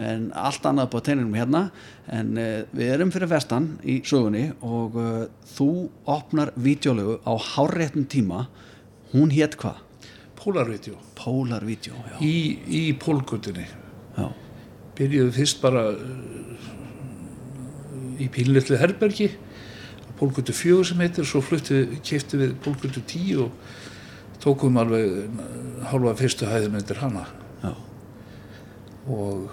[0.00, 1.64] en allt annað på teininum hérna.
[2.08, 5.70] En uh, við erum fyrir vestan í sögunni og uh, þú
[6.08, 8.46] opnar vídeolögu á hárréttum tíma.
[9.10, 9.82] Hún hétt hvað?
[10.40, 13.66] Pólarvídeó Polar Video, já, í, í pólgutinni
[15.00, 15.82] byrjuðu fyrst bara
[18.20, 19.30] í pínlitlu herbergi
[20.20, 26.14] pólgutu fjögur sem heitir svo fluttu, keftu við pólgutu tíu og tókum alveg uh, hálfa
[26.20, 27.24] fyrstu hæðum undir hana.
[27.64, 27.72] Já,
[29.08, 29.50] og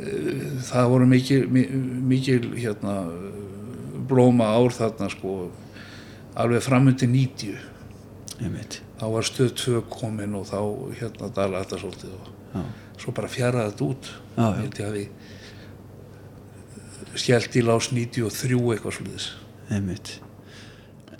[0.00, 1.68] uh, það voru mikil, mi-
[2.12, 2.96] mikil hérna,
[4.06, 5.36] blóma ár þarna sko
[6.36, 7.56] alveg framundi 90
[8.44, 8.80] einmitt.
[9.00, 10.58] Þá var stöð 2 komin og þá
[11.00, 12.62] hérna dala þetta svolítið og já,
[13.02, 14.44] svo bara fjaraði þetta út Já.
[14.46, 15.04] Ég held ég hafi
[17.20, 19.00] skjælt í lás 93 eitthvað
[19.72, 20.16] einmitt.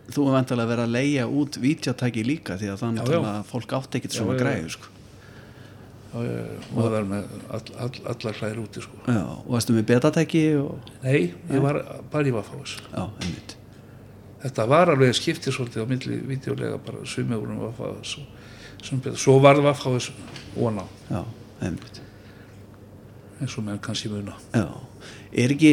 [0.06, 3.30] Þú er vantilega að vera að leia út vítjatæki líka því að þannig Já, já.
[3.32, 4.42] að fólk átti ekkert Já, svona já, já.
[4.44, 4.92] græðu sko.
[6.16, 9.00] og það var með all, all, allar hlæðir úti sko.
[9.04, 10.90] Já, og varstu með betatæki og...
[11.02, 11.80] nei, ég var
[12.12, 13.56] bara í Já, einmitt.
[14.46, 18.16] Þetta var alveg skiptið svolítið á milli videolega bara sumið vorum Vaffáðs
[19.18, 20.10] svo var það Vaffáðs
[20.54, 21.22] óná Já,
[21.66, 22.02] einmitt.
[23.40, 24.36] Eins og með kannski muna.
[24.54, 24.68] Já,
[25.36, 25.72] er ekki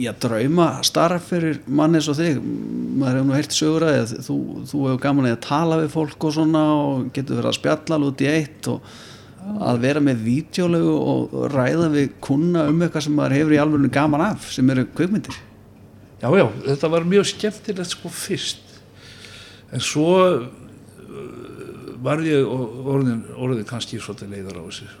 [0.00, 2.40] já, drauma starf fyrir mann eins og þig?
[3.00, 4.36] Maður hefur nú heyrt sögur að þú,
[4.70, 8.24] þú hefur gaman að tala við fólk og svona og getur verið að spjalla út
[8.24, 8.90] í eitt og
[9.40, 13.94] að vera með vídeolegu og ræða við kunna um eitthvað sem maður hefur í alveg
[13.94, 15.38] gaman af sem eru kvikmyndir.
[16.20, 18.76] Já, já, þetta var mjög skemmtilegt sko fyrst.
[19.72, 20.44] En svo uh,
[22.04, 24.92] var ég orðin, orðin kannski svolítið leiður á þessu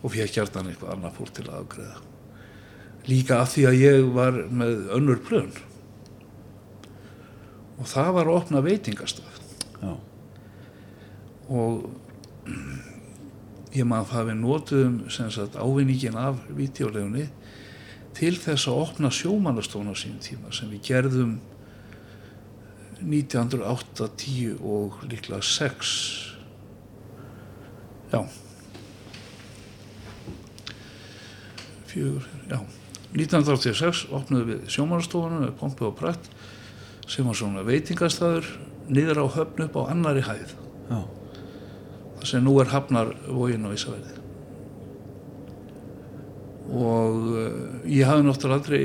[0.00, 2.09] og fekk hjartan eitthvað annað fólk til að afgreða
[3.08, 5.52] líka af því að ég var með önnur plön.
[7.80, 9.38] Og það var að opna veitingastaf
[9.80, 9.92] já,
[11.48, 11.86] og
[13.72, 14.10] ég maður
[15.12, 17.28] sem sagt ávinningin af vídeolegunni
[18.18, 21.38] til þess að opna sjómannastofn á sín tíma sem við gerðum
[23.00, 25.94] 1908, 10 og líklega 6
[28.12, 28.20] já.
[31.86, 32.79] Fjögur, já
[33.16, 36.30] 1986 opnuðum við sjómannastofnum með pompu og prætt
[37.10, 38.46] sem var svona veitingastæður
[38.90, 40.54] niður á höfn upp á annari hæð.
[40.90, 41.00] Já,
[42.18, 44.18] það sem nú er hafnar vógin á Ísafjörði
[46.70, 47.46] og uh,
[47.90, 48.82] ég hafði náttúrulega aldrei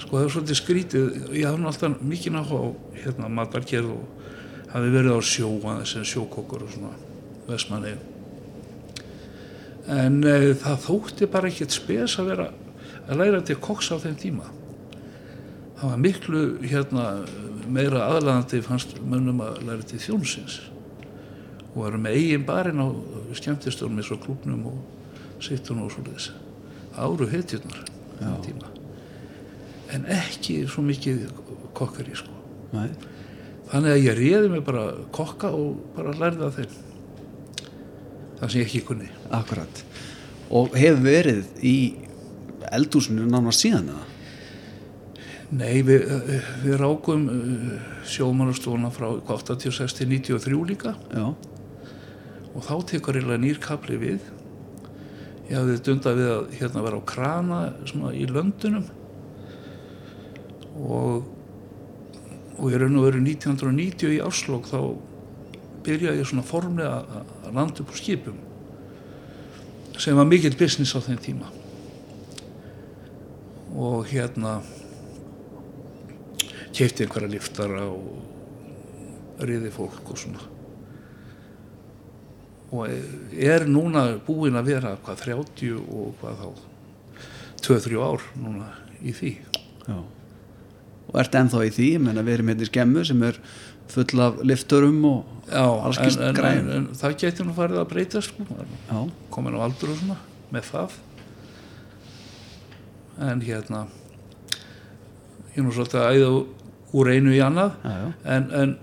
[0.00, 1.08] sko það er svolítið skrítið.
[1.34, 5.50] Ég hafði náttúrulega mikið náttúrulega á hérna matargerð og hafði verið á sjó
[5.90, 6.94] sem sjókokkur og svona
[7.50, 7.96] vestmanni
[9.90, 12.50] en uh, það þótti bara ekkert spes að vera
[13.10, 14.48] að læra til koks á þeim tíma.
[15.80, 17.04] Það var miklu hérna
[17.70, 20.60] meira aðlæðandi fannst mönnum að læra til þjónsins.
[21.70, 22.88] Og varum með eigin barinn á
[23.38, 26.32] skemmtistöðum eins og klúbnum og sittun og svoleiðis.
[26.94, 27.30] Það áru
[28.44, 28.70] tíma.
[29.90, 31.24] En ekki svo mikið
[31.74, 32.34] kokkari sko.
[32.74, 32.90] Nei,
[33.72, 34.84] þannig að ég réði mig bara
[35.14, 36.76] kokka og bara lærði að þeim.
[38.40, 39.10] Það sem ég ekki kunni.
[39.34, 39.82] Akkurat.
[40.50, 41.76] Og hefur verið í
[42.76, 44.06] eldhúsinu nánast síðan eða?
[45.50, 46.04] Nei, við,
[46.62, 47.72] við rákum uh,
[48.06, 50.92] sjómanastofuna frá 86 til 93 líka.
[51.10, 51.32] Já,
[52.54, 54.28] og þá tekur eiginlega nýr kapli við.
[55.50, 58.86] Ég hafði dundað við að hérna vera á krana svona í löndunum.
[60.80, 61.36] Og
[62.60, 64.80] og ég raun og veru 1990 í Áslók þá
[65.86, 68.36] byrjaði ég svona formlega að- landa upp á skipum
[69.98, 71.48] sem var mikill business á þeim tíma
[73.76, 74.58] og hérna
[76.74, 80.46] kefti einhverja liftara og riði fólk og svona.
[82.70, 82.86] Og
[83.34, 86.48] er núna búinn að vera hvað 30 og hvað þá
[87.66, 88.70] 2-3 ár núna
[89.02, 89.34] í því.
[89.88, 89.98] Já.
[91.10, 93.40] Og ert ennþá í því, ég menna við erum hérna í skemmu sem er
[93.90, 97.80] full af lifturum og Já, Alls en, kyns en, en, en það getur nú farið
[97.80, 98.44] að breyta sko,
[99.34, 100.18] komin á aldur og svona
[100.54, 100.94] með það
[103.20, 103.86] en hérna
[105.50, 106.30] ég er nú svolítið að æða
[107.00, 107.74] úr einu í annað.
[107.84, 108.76] Já, já, en, en,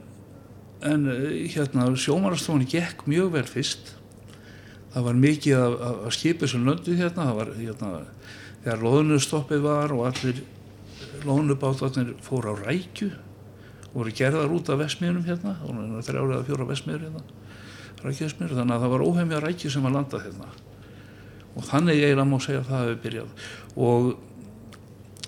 [0.87, 3.93] en eh, hérna sjómarastofan gekk mjög vel fyrst.
[4.93, 7.29] Það var mikið af, af, af skipið sem löndu hérna.
[7.29, 7.93] Það var hérna
[8.65, 10.43] þegar loðnustoppið var og allir
[11.27, 13.09] loðnubátarnir fór á rækju
[13.93, 15.57] voru gerðar út af vesmiðunum hérna.
[15.65, 17.27] Og það var þrjára eða fjóra vesmiður hérna
[18.03, 20.49] rækjusmiður þannig að það var óheimja rækju sem var landað hérna.
[21.57, 23.45] Og þannig eiginlega má segja að það hefur byrjað.
[23.87, 24.09] Og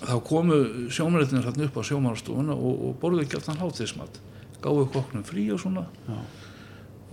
[0.00, 0.58] þá komu
[0.92, 4.20] sjómariðnir hérna upp á sjómarastofuna og, og borðu ekki alltaf hátíðismat
[4.60, 5.86] gáðu kokknum frí og svona.
[6.08, 6.18] Já.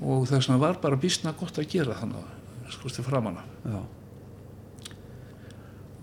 [0.03, 3.79] og þess vegna var bara býstna gott að gera þannig sko til framanna já,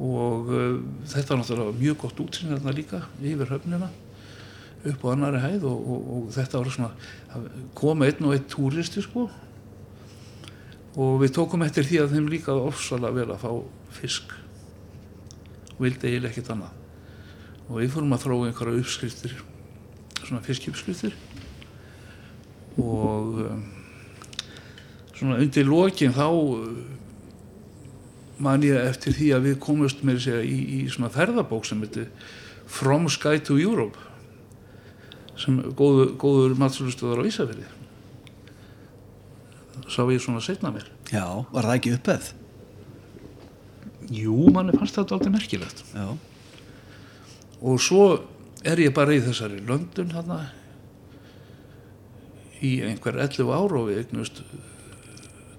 [0.01, 3.91] og uh, þetta var náttúrulega mjög gott útsýn þarna líka yfir höfnina
[4.85, 6.91] upp á annari hæð og, og, og þetta var svona
[7.33, 9.29] það kom einn og einn túristi sko.
[10.95, 13.51] Og við tókum eftir því að þeim líka ofsalega vel að fá
[13.97, 14.35] fisk
[15.81, 16.81] vildi eiginlega ekkert annað.
[17.69, 19.37] Og við fórum að þróa einhverja uppskriftir
[20.25, 21.15] svona fiskjuppskriftir
[22.81, 23.65] og um,
[25.15, 26.71] svona undir lokin þá uh,
[28.43, 32.11] man ég eftir því að við komumst með segja í, í svona ferðabók sem heitir
[32.65, 34.01] From Sky to Europe
[35.39, 37.67] sem góður, góður matsölustöðar á Ísafirði.
[39.91, 40.87] Sá ég svona setna mér.
[41.11, 42.33] Já, var það ekki uppeð
[44.13, 45.85] Jú, manni fannst þetta alltaf merkilegt.
[45.95, 46.09] Já,
[47.65, 48.05] og svo
[48.65, 50.39] er ég bara í þessari löndun hana
[52.65, 54.47] í einhver 11 ár og við eignust uh,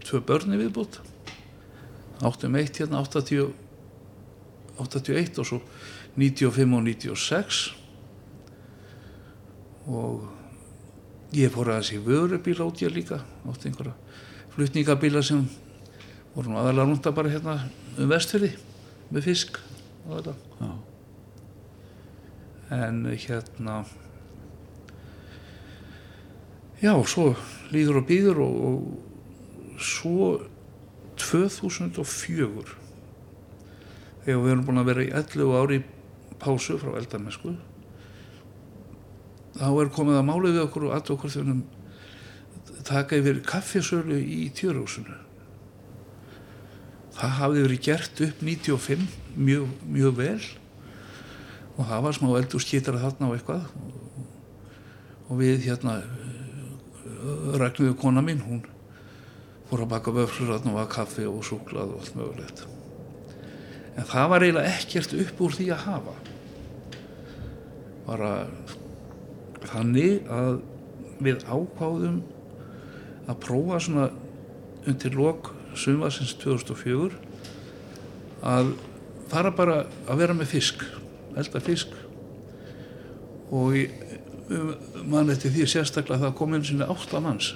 [0.05, 1.01] tvö börni viðbútt
[2.25, 3.51] áttum eitt hérna 80,
[4.81, 5.59] 81 og svo
[6.15, 7.59] 95 og 96
[9.85, 13.93] og ég fór aðeins í vörubíla út ég líka átti einhverja
[14.55, 15.45] flutningabíla sem
[16.35, 17.55] voru nú aðalega rúnda bara hérna
[17.95, 18.51] um vestfyrði
[19.13, 19.59] með fisk
[22.75, 23.83] en hérna
[26.81, 27.31] já, svo
[27.71, 30.31] líður og býður og, og svo
[31.21, 32.65] 2004
[34.25, 35.79] þegar við erum búin að vera í 11 ári
[36.41, 37.55] pásu frá eldamennsku
[39.55, 44.17] þá er komið að málið við okkur og allt okkur þegar við taka yfir kaffisölu
[44.19, 45.24] í tjörhúsinu
[47.15, 49.05] það hafði verið gert upp 95
[49.35, 50.39] mjög, mjög vel.
[51.75, 53.65] Og það var smá eldur skýtara þarna og eitthvað.
[55.25, 55.99] Og, við hérna
[57.55, 58.61] Ragnhildur kona mín hún
[59.69, 62.65] fór að baka vöflur þarna og var kaffi og súklað og allt mögulegt.
[63.95, 66.15] En það var eiginlega ekkert upp úr því að hafa.
[68.05, 68.31] Bara
[69.65, 70.59] þannig að
[71.25, 72.21] við ákváðum
[73.25, 74.09] að prófa svona
[74.85, 77.17] undir lok sumarsins 2004
[78.45, 78.75] að
[79.31, 80.85] fara bara að vera með fisk
[81.35, 81.93] elda fisk.
[83.53, 83.77] Og
[85.09, 87.51] mann eftir því sérstaklega að það kom einu sinni átta manns.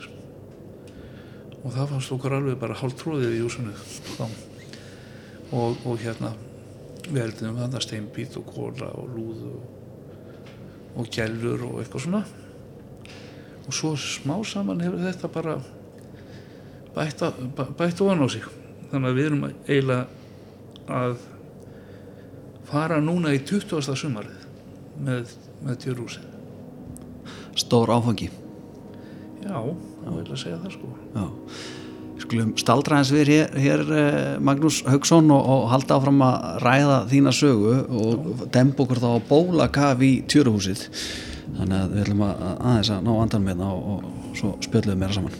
[1.59, 3.49] Og það fannst okkur alveg bara hálf tróðið í
[4.17, 4.27] þá.
[5.51, 6.33] og, og hérna
[7.09, 9.63] við heldum þannig steinbít og kóla og lúðu og,
[11.01, 12.23] og gælur og eitthvað svona.
[13.65, 15.57] Og svo smá saman hefur þetta bara
[16.95, 18.45] bætt, að, bæ- bætt ofan á sig.
[18.91, 20.05] Þannig að við erum eiginlega
[20.99, 21.17] að
[22.69, 23.81] fara núna í 20.
[23.97, 24.45] sumarið
[25.05, 25.33] með,
[25.65, 26.25] með tjörúsið
[27.59, 28.29] stór áfangi.
[29.43, 30.89] Já, það vil að segja það sko.
[31.15, 31.23] Já.
[32.19, 36.97] Skulum staldra eins við hér, hér eh, Magnús Haugsson og, og halda áfram að ræða
[37.11, 40.85] þína sögu og demba okkur þá á bólakaf í tjöruhúsið
[41.57, 44.51] þannig að við ætlum að að aðeins að ná andan með það og, og svo
[44.67, 45.37] spjöllum við meira saman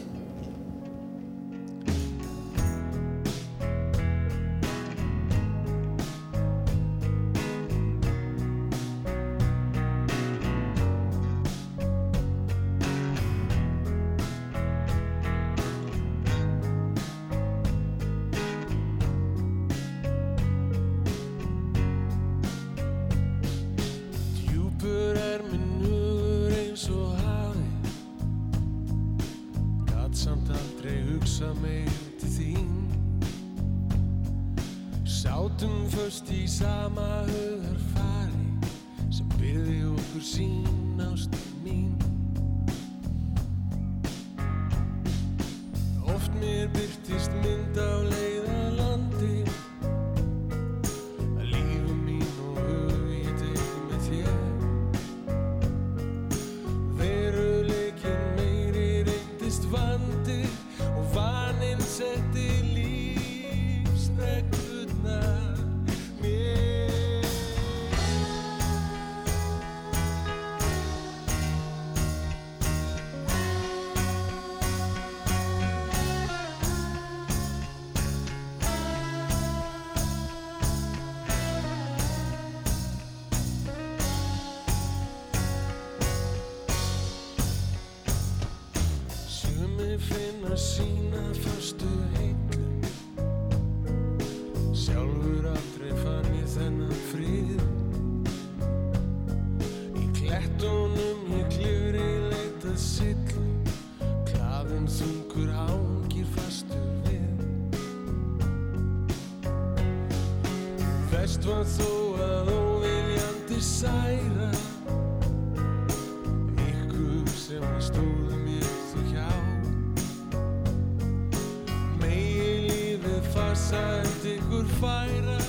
[123.70, 125.39] lífið farsælt ykkur færa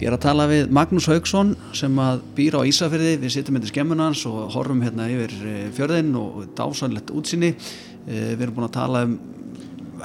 [0.00, 3.66] Ég er að tala við Magnús Haugsson sem að býra á Ísafirði, við sittum með
[3.68, 7.50] skemmunans og horfum hérna yfir eh, fjörðinn og dásanlegt útsinni.
[8.08, 9.18] Eh, Við erum búin að tala um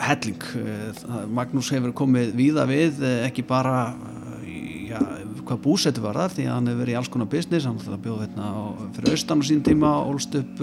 [0.04, 0.42] helling.
[0.60, 3.96] Eh, það- Magnús hefur komið víða við, ekki bara
[4.44, 5.00] já,
[5.48, 8.28] hvað búsetu var þar því að hann hefur verið í alls konar business, hann bjóða
[8.28, 8.52] hérna
[8.98, 10.60] fyrir austan á sín tíma, ólst upp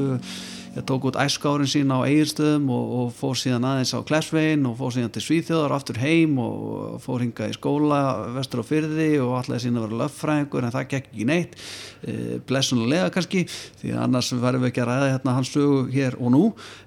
[0.73, 4.79] ég tók út æskárin sín á eigirstöðum og, og fór síðan aðeins á Klessvegin og
[4.79, 7.99] fór síðan til Svíþjóðar aftur heim og fór hingað í skóla
[8.33, 11.59] vestur á fyrði og allavega síðan að vera löffræðingur en það gekk ekki neitt.
[12.01, 12.14] E,
[12.49, 13.43] blessunulega kannski
[13.83, 16.45] því annars verðum við ekki að ræða hérna hans sögu hér og nú.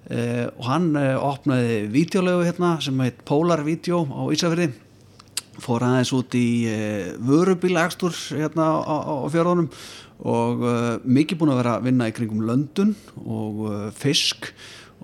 [0.10, 4.72] E, og hann e, opnaði vídeolegu hérna sem heit Polar Video á Ísafirði.
[5.62, 6.48] Fór aðeins út í
[7.24, 9.70] vörubílagstur hérna á, á, á fjörðunum
[10.24, 12.96] og uh, mikið búin að vera að vinna í kringum löndun
[13.26, 14.52] og uh, fisk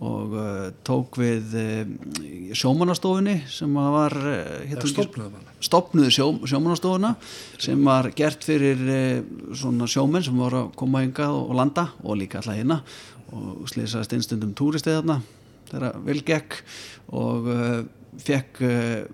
[0.02, 4.78] og uh, tók við uh, sjómanastofunni sem var uh,
[5.62, 7.14] stopnuðu sjó, sjómanastofuna
[7.62, 9.20] sem var gert fyrir uh,
[9.58, 12.82] svona sjómenn sem voru að koma hingað og landa og líka alltaf hérna
[13.32, 15.20] og slýsaðist einstundum túristið þarna
[15.70, 16.58] þegar vel gekk
[17.16, 17.46] og
[18.20, 18.60] fekk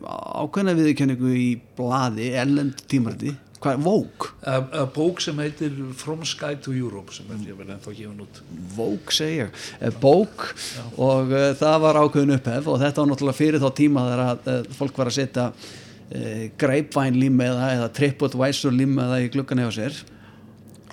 [0.01, 6.57] ákveðna viðurkenningu í blaði, ellend tímariti hvað, Vogue, Að að bók sem heitir From Sky
[6.63, 8.41] to Europe sem er ég vel ennþá gefin út.
[8.75, 10.49] Vogue segi ég, eh, bók
[10.95, 14.51] og uh, það var ákveðin upphef og þetta var náttúrulega fyrir þá tíma þegar að
[14.53, 20.03] uh, fólk var að setja uh, greipvæn límeða eða TripAdvisor límeða í gluggan hjá sér.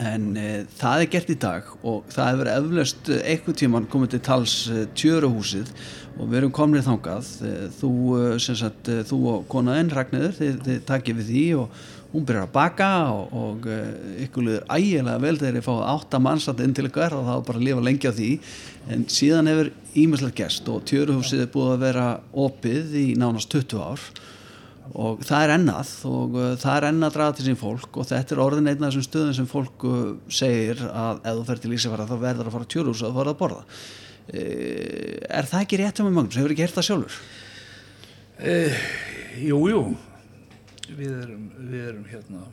[0.03, 0.33] En
[0.75, 4.81] það er gert í dag og það hefur eflaust einhvern tíman komið til tals uh,
[4.99, 5.71] tjöruhúsið
[6.15, 7.29] og við erum komnið þangað.
[7.75, 7.93] Þú,
[8.43, 11.79] sagt, þú og konaðinn Ragnæður, þið, þið takið við því og
[12.15, 13.87] hún byrjar að baka og, og uh,
[14.23, 17.49] ykkur liður ægilega vel þegar ég fáið átta mannsat inn til ykkar og það var
[17.49, 18.29] bara að lifa lengi á því.
[18.95, 22.07] En síðan hefur ímjömslega gest og tjöruhúsið er búið að vera
[22.45, 24.07] opið í nánast 20 ár.
[24.95, 28.09] Og það er ennað og uh, það er ennað að draga til sín fólk og
[28.13, 30.01] þetta er orðin einn af þessum stöðum sem fólk uh,
[30.31, 33.19] segir að ef þú fer til Ísafara þá verður að fara á tjörús og þú
[33.19, 33.63] farið að borða.
[34.25, 37.17] Er það ekki rétt hjá mig Magnús, hefur ekki hert það sjálfur?
[39.45, 39.83] Jú, jú
[40.99, 42.45] við erum, við erum hérna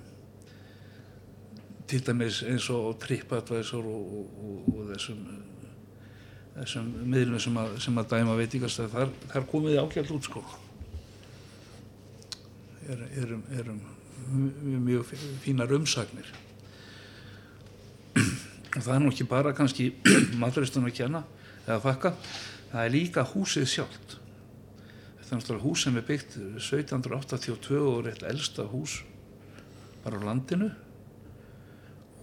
[1.92, 5.24] til dæmis eins og TripAdvisor og, og, og, þessum
[6.56, 10.44] þessum miðlum sem að, sem að dæma veitingast þar, þar komið ágælt út sko.
[12.92, 13.82] Er, erum, erum
[14.86, 15.14] mjög,
[15.44, 16.32] fínar umsagnir.
[18.76, 19.92] Og það er nú ekki bara kannski
[20.42, 21.24] maturistun að kenna
[21.66, 22.16] eða þakka,
[22.72, 24.21] það er líka húsið sjálft
[25.32, 28.98] þetta er náttúrulega hús sem er byggt 1782 og er eitt elsta hús
[30.04, 30.68] bara á landinu.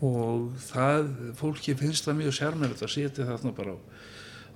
[0.04, 1.06] Og það,
[1.38, 3.78] fólki finnst það mjög sérmennilegt að setja þarna bara á,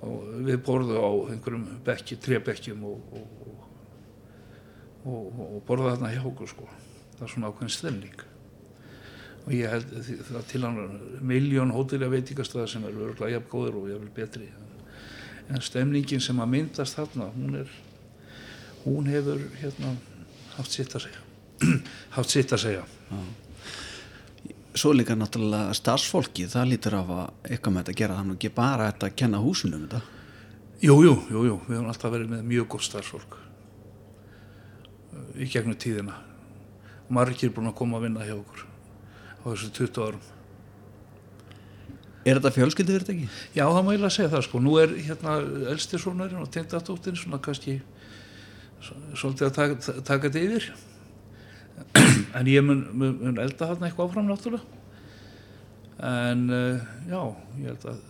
[0.05, 0.07] á,
[0.45, 6.51] við borðu á einhverjum bekki, trebekkjum og, og, og, og, og borða þarna hjá okkur
[6.51, 6.67] sko.
[7.15, 8.21] Það er svona ákveðin stemning.
[9.47, 9.95] Og ég held
[10.29, 14.51] það til hann miljón hótelja veitingastæða sem er örgulega jafn góður og jafnvel betri.
[15.49, 17.73] En stemningin sem að myndast þarna hún er
[18.85, 19.95] hún hefur hérna
[20.57, 21.21] haft sitt að segja.
[22.15, 22.83] Haft sitt að segja.
[24.73, 28.17] Svo líka náttúrulega starfsfólki það lítur af að eitthvað með þetta gera.
[28.19, 30.01] Er nú ekki bara þetta að kenna húsinu um þetta.
[30.83, 36.17] Jú, jú, jú, við höfum alltaf verið með mjög góð starfsfólk uh, í gegnum tíðina.
[37.13, 40.25] Margir er búin að koma að vinna hjá okkur á þessu 20 árum.
[42.23, 43.29] Er þetta fjölskyldi verið ekki?
[43.55, 45.37] Já, það má ég að segja það sko, nú er hérna
[45.73, 47.77] elsti sonarinn og tengdadóttin svona kannski
[48.83, 50.71] svolítið að taka, taka þetta yfir.
[52.37, 54.81] En ég mun, mun, elda þarna eitthvað áfram náttúrulega.
[56.03, 57.21] En uh, já,
[57.61, 58.01] ég held að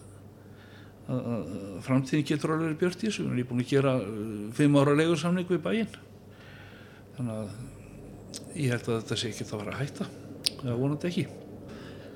[1.11, 1.45] að, að
[1.83, 5.49] framtíðin getur alveg björt í þessu, ég er búin að gera uh, fimm ára leigursamning
[5.49, 5.97] við bæinn.
[7.17, 10.09] Þannig að ég held að þetta sé ekki að fara að hætta.
[10.63, 11.25] Eða vonandi ekki,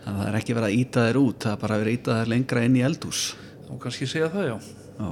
[0.06, 2.32] það er ekki verið að íta þér út það er bara verið að íta þér
[2.34, 3.24] lengra inn í eldhús.
[3.68, 4.56] Þá kannski segja það já.
[4.98, 5.10] Já.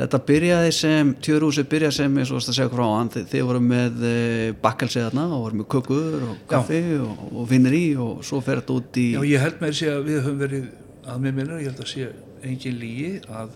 [0.00, 3.42] Þetta byrjaði sem, tjörúsi byrjaði sem, eins og varst að segja frá hann, þið, þið
[3.50, 4.14] voru með e,
[4.62, 8.78] bakkelsiðarna og voru með kökur og kaffi og, og vinnir í og svo fer þetta
[8.78, 10.70] út í, Já, ég held með þessi að við höfum verið
[11.04, 12.08] að mér minnur, ég held að sé
[12.48, 13.52] engin lígi að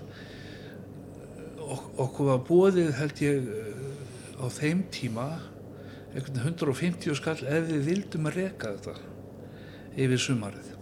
[1.65, 5.29] ok okkur var bóðið held ég eh, á þeim tíma
[6.15, 8.97] einhvern 150 skall ef við vildum að reka þetta
[9.97, 10.74] yfir sumarið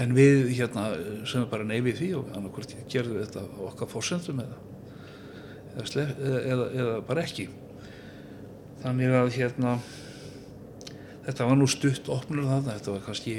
[0.00, 0.86] en við hérna
[1.28, 4.56] sem bara nei við því og annarkvort gerðum við þetta á okkar fórsendum eða,
[5.74, 7.46] eða, slef, eða, eða, bara ekki.
[8.82, 9.76] Þannig að hérna
[11.24, 13.36] þetta var nú stutt opnur þarna þetta var kannski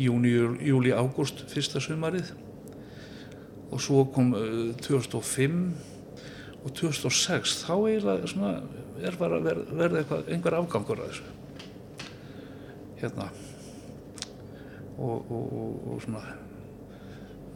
[0.00, 0.32] júni,
[0.64, 2.32] júli, ágúst fyrsta sumarið.
[3.74, 5.60] Og svo kom uh, 2005
[6.64, 8.56] og 2006 þá eiginlega svona
[9.04, 11.32] er bara að ver- verða eitthvað, einhver afgangur að þessu.
[13.02, 13.28] Hérna
[14.98, 16.22] og, og, og, og svona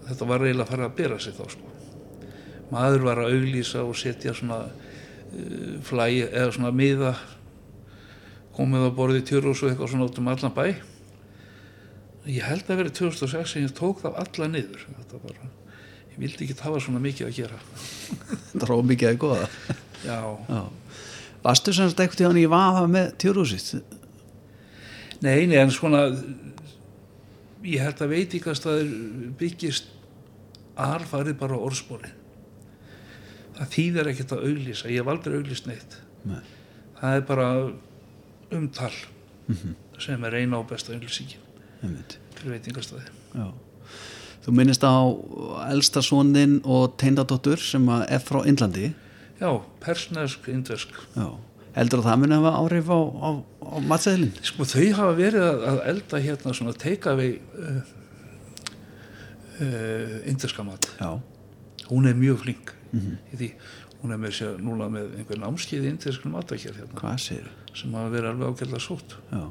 [0.08, 1.72] þetta var eiginlega að fara að bera sig þá sko.
[2.72, 7.14] Maður var að auglýsa og setja svona uh, flæ eða svona miða
[8.56, 10.64] komið á borðið tjörus og eitthvað svona út um allan bæ.
[12.28, 14.82] Ég held að verið 2006 sem ég tók það alla niður.
[14.98, 15.52] Þetta bara,
[16.12, 17.60] ég vildi ekki hafa svona mikið að gera.
[18.50, 19.46] Þetta er ómikið að góða
[20.04, 20.18] já,
[20.48, 20.60] Já.
[21.42, 23.96] Varstu sem sagt eitthvað tíðan í vafa með tjúrúsitt?
[25.24, 26.04] nei, nei, en svona
[27.64, 28.90] ég held að veitingastæður
[29.40, 29.90] byggist
[30.78, 32.10] arfarið bara á orðspori
[33.58, 35.96] það þýðir ekkert að auglýsa ég hef aldrei auglýst neitt.
[36.28, 36.42] Nei.
[37.00, 37.48] það er bara
[38.58, 38.92] umtal
[39.98, 41.42] sem er eina og besta auglýsingin
[41.80, 43.48] fyrir veitingastæði Já.
[44.44, 44.96] Þú minnist á
[45.68, 48.94] elsta sonin og teindadóttur sem er frá Indlandi.
[49.40, 49.50] Já,
[49.82, 51.34] persnesk, indvesk Já.
[51.78, 54.32] Heldur að það muni hafa áhrif á, á, á matseðlinn?
[54.42, 57.76] sko þau hafa verið að, að elda hérna svona take-away uh,
[59.62, 61.12] uh, indveska mat Já.
[61.90, 63.50] hún er mjög flink í því
[64.02, 68.30] hún er með sér núna með einhver námskeið í indveskan matakjær hérna sem hafa verið
[68.32, 69.42] alveg ágæðlega sótt Já.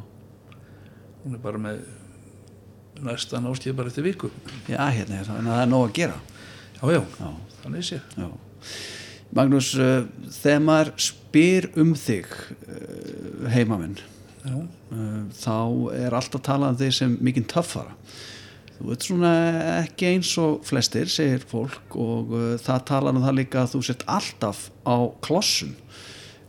[1.23, 1.81] hún er bara með
[3.05, 4.31] næsta námskeið bara eftir viku
[4.67, 6.19] Já, hérna er það, en það er nóg að gera.
[6.77, 7.29] já, já, Já.
[7.63, 7.99] þannig sé.
[9.37, 10.91] Magnús, uh, þegar maður
[11.37, 12.25] spyr um þig,
[12.65, 13.99] uh, heimaminn,
[14.41, 15.57] já, uh, þá
[15.93, 17.93] er alltaf talað um þig sem mikinn töffara.
[18.77, 19.31] Þú ert svona
[19.83, 23.81] ekki eins og flestir, segir fólk og uh, það talar um það líka að þú
[23.85, 25.75] sért alltaf á klossum.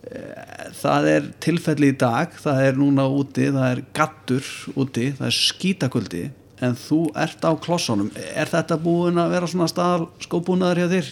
[0.08, 4.46] Eh, Það er tilfelli í dag, það er núna úti, það er gattur
[4.78, 6.22] úti, það er skítakuldi,
[6.64, 8.08] en þú ert á klossunum.
[8.32, 11.10] Er þetta búin að vera svona staðal skóbúnaður hjá þér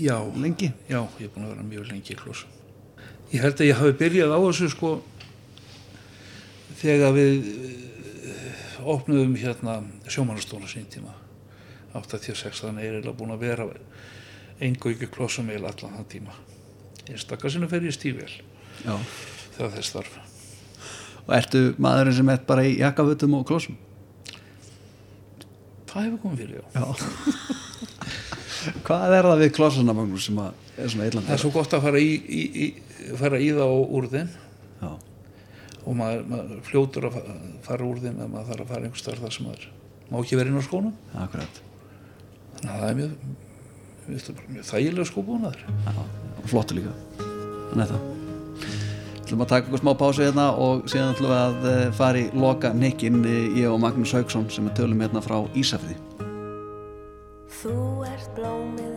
[0.00, 0.70] já, lengi?
[0.88, 2.59] já, ég er búin að vera mjög lengi í klossum
[3.30, 4.90] ég held að ég hafi byrjað á þessu sko
[6.80, 11.14] þegar við eh, opnuðum hérna sjómanastóla sín tíma
[11.98, 13.66] 86 þannig er eiginlega búin að vera
[14.62, 16.34] engu ekki klossum eða allan þann tíma
[17.10, 18.30] einstakar sinni fer ég stífvel
[18.84, 18.94] Já.
[19.56, 20.18] þegar þess þarf
[21.20, 23.76] Og ertu maðurinn sem er bara í jakkafötum og klossum?
[25.90, 27.60] það hefur komið fyrir, já Já.
[28.86, 30.52] Hvað er það við klossuna, Magnús, sem er
[30.90, 31.30] svona það eitthvað?
[31.36, 32.66] er svo gott að fara í, í, í,
[33.20, 34.30] fara í það og úr þeim
[34.80, 34.90] Já.
[35.84, 37.36] og maður, maður fljótur að fa-
[37.68, 39.68] fara úr þeim ef maður þarf að fara einhver starf þar sem maður
[40.10, 40.94] má ekki vera inn á skónum
[41.24, 41.60] Akkurat.
[42.58, 43.12] þannig að það er mjög,
[44.10, 45.64] mjög, mjög þægilega skóbúnaður
[46.50, 46.92] flottu líka.
[47.70, 47.96] Það.
[48.60, 52.18] Þú ætlum að taka okkur smá pásu hérna og síðan ætlum við að eh, fara
[52.18, 53.20] í loka nikkin
[53.54, 55.94] ég og Magnús Haugsson sem er tölum hérna frá Ísafriði.
[57.60, 57.72] Þú
[58.08, 58.89] ert blómið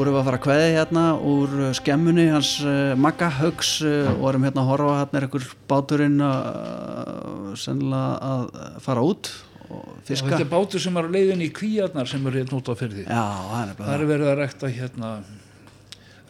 [0.00, 3.74] Nú erum við að fara að kveðja hérna úr uh, skemmunni hans uh, Magga Haugs
[3.84, 9.28] uh, og erum hérna að horfa hérna er einhver báturinn uh, sennilega að fara út
[9.66, 10.30] og Og fiska.
[10.32, 13.04] þetta er bátur sem er leiðin í kvíarnar sem er hérna út á fyrði.
[13.04, 15.12] Já, það er bara Það er verið að rekta hérna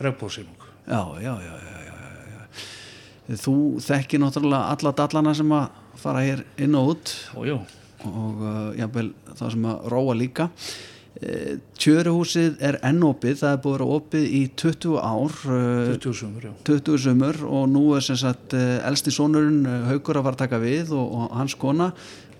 [0.02, 0.68] regnbóðsynung.
[0.90, 3.40] Já, já, já, já, já, já, já.
[3.46, 7.60] Þú þekkir náttúrulega alla dallana sem að fara hér inn og út Og já,
[8.02, 10.50] og uh, jafnvel það sem að róa líka.
[10.50, 15.90] Eh, Tjöruhúsið er enn opið, það er búið að vera opið í 20 ár, uh,
[15.98, 16.52] 20 sumur, já.
[16.68, 20.42] 20 sumur og nú er sem sagt uh, elsti sonurinn uh, Haukur að fara að
[20.46, 21.90] taka við og, og hans kona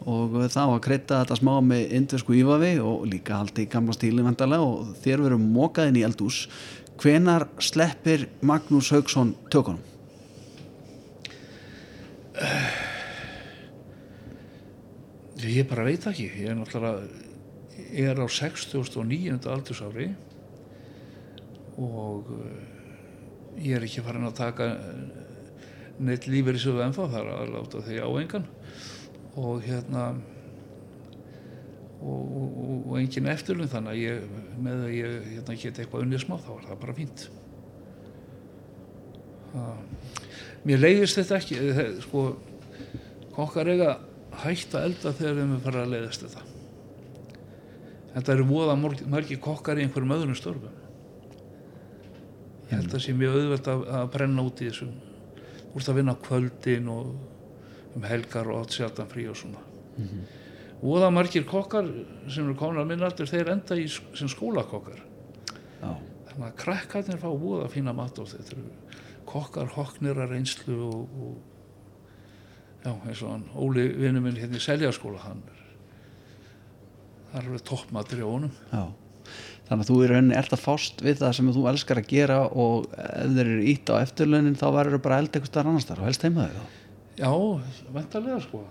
[0.06, 3.70] og uh, það var að kreita þetta smá með indversku ífavi og líka haldi í
[3.74, 6.46] gamla stíli vendalega og þér verum mókaðin í eldús.
[7.00, 9.82] Hvenar sleppir Magnús Haugsson tökunum?
[15.40, 17.28] Ég bara veit ekki, ég er náttúrulega,
[18.04, 19.46] er á 69.
[19.50, 20.10] aldursári
[21.80, 24.70] og eh, ég er ekki farin að taka
[26.00, 28.46] neitt lífur í sögðu ennþá, það er að láta þau á engan
[29.40, 30.04] og hérna
[32.00, 34.28] og, og, og, engin eftirlun þannig að ég,
[34.64, 37.26] með að ég hérna, geti eitthvað unnið smá þá er það bara fínt.
[39.50, 40.06] Það,
[40.68, 42.24] mér leiðist þetta ekki, eh, sko,
[43.36, 43.98] kokkar eiga
[44.44, 46.49] hægt að elda þegar þeim er farið að leiðast þetta.
[48.14, 50.78] Þetta eru voða margir kokkar í einhverjum öðrum störfum.
[52.70, 54.92] Ég held að það sé mjög auðvelt að, að brenna út í þessum.
[55.70, 59.62] Þú ert að vinna á kvöldin og um helgar og átt sjaldan frí og svona.
[60.80, 61.88] Voða margir kokkar
[62.30, 65.02] sem eru komin að minna aldur, þeir enda í sem skólakokkar.
[65.80, 65.90] Já,
[66.30, 68.60] Þannig að krakkarnir fá voða fína mat og þetta
[69.28, 74.64] kokkar, hokknir að reynslu og, og já, eins og hann Óli vinnu minn hérna í
[74.64, 75.59] Seljaskóla hann er
[77.30, 78.82] það er alveg toppmatur í honum já.
[79.70, 82.38] Þannig að þú í rauninni ert að fást við það sem þú elskar að gera
[82.48, 85.70] og ef þeir eru ítt á eftirlaunin þá verður þú bara að elda eitthvað starf
[85.70, 86.64] annars þar og helst heima þig þá.
[87.20, 87.30] já,
[87.94, 88.62] vendarlega sko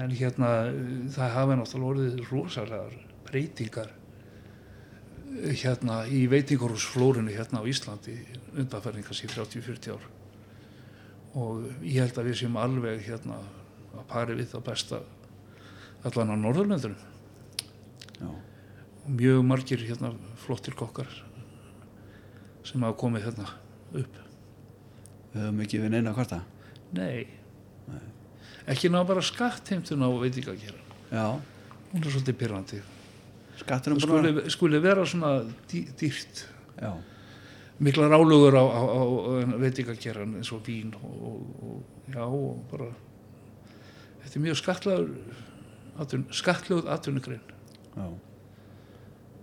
[0.00, 0.50] en hérna
[1.10, 2.94] það hafa náttúrulega orðið rosalegar
[3.26, 3.90] breytingar
[5.50, 8.16] hérna í veitingurhúsflórinu hérna á Íslandi
[8.54, 10.06] undanferðingast í 30-40 ár
[11.38, 13.38] og ég held að við séum alveg hérna
[13.94, 15.02] að pari við það besta
[16.04, 17.08] allan á Norðurlöndunum
[19.10, 21.08] mjög margir hérna flottir kokkar
[22.64, 23.46] sem hafa komið hérna
[23.96, 24.18] upp
[25.30, 26.36] Við höfum ekki við neina að kvarta.
[26.96, 27.26] Nei.
[28.70, 30.88] Ekki ná bara skattheimtun á veitingageran.
[31.10, 31.38] Já,
[31.90, 32.80] Hún er svolítið pyrrandi.
[33.62, 36.44] skuli, skuli vera svona dý, dýrt.
[36.80, 36.92] Já,
[37.78, 39.02] Miklar álugur á, á, á
[39.62, 42.90] veitingageran eins og vín og, og, og já og bara
[44.24, 45.14] þetta er mjög skatlaður
[46.00, 47.42] atun, skatlaður atvinnugrein
[47.96, 48.06] já,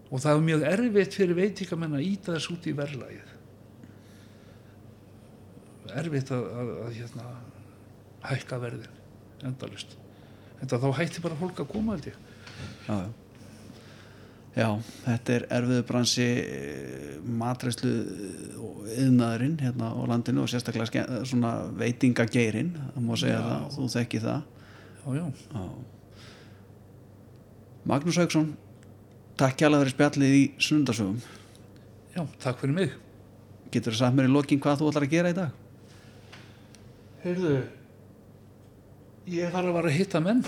[0.08, 3.36] og það er mjög erfitt fyrir veitingamenn að íta þess út í verðlægið
[5.98, 7.30] erfitt að, að, að hérna,
[8.28, 8.98] hækka verðin
[9.48, 9.96] endalist
[10.58, 12.20] en þá hætti bara fólk að koma held ég
[12.88, 13.08] já, já.
[14.58, 14.72] Já,
[15.04, 16.24] þetta er erfiðu bransi
[17.38, 17.92] matræslu
[18.96, 21.04] yðnaðurinn hérna á landinu og sérstaklega
[21.78, 23.44] veitingageirin, það má segja Já.
[23.46, 24.48] það, þú þekki það.
[25.04, 25.68] já, já, Já.
[27.88, 28.50] Magnús Hauksson,
[29.40, 31.20] takk hjá fyrir spjallið í sunnundasögum.
[32.16, 32.96] já, takk fyrir mig
[33.72, 35.52] Getur þú sagt mér í lokin hvað þú ætlar að gera í dag?
[37.24, 37.54] heyrðu
[39.28, 40.44] ég þarf að vara að hitta menn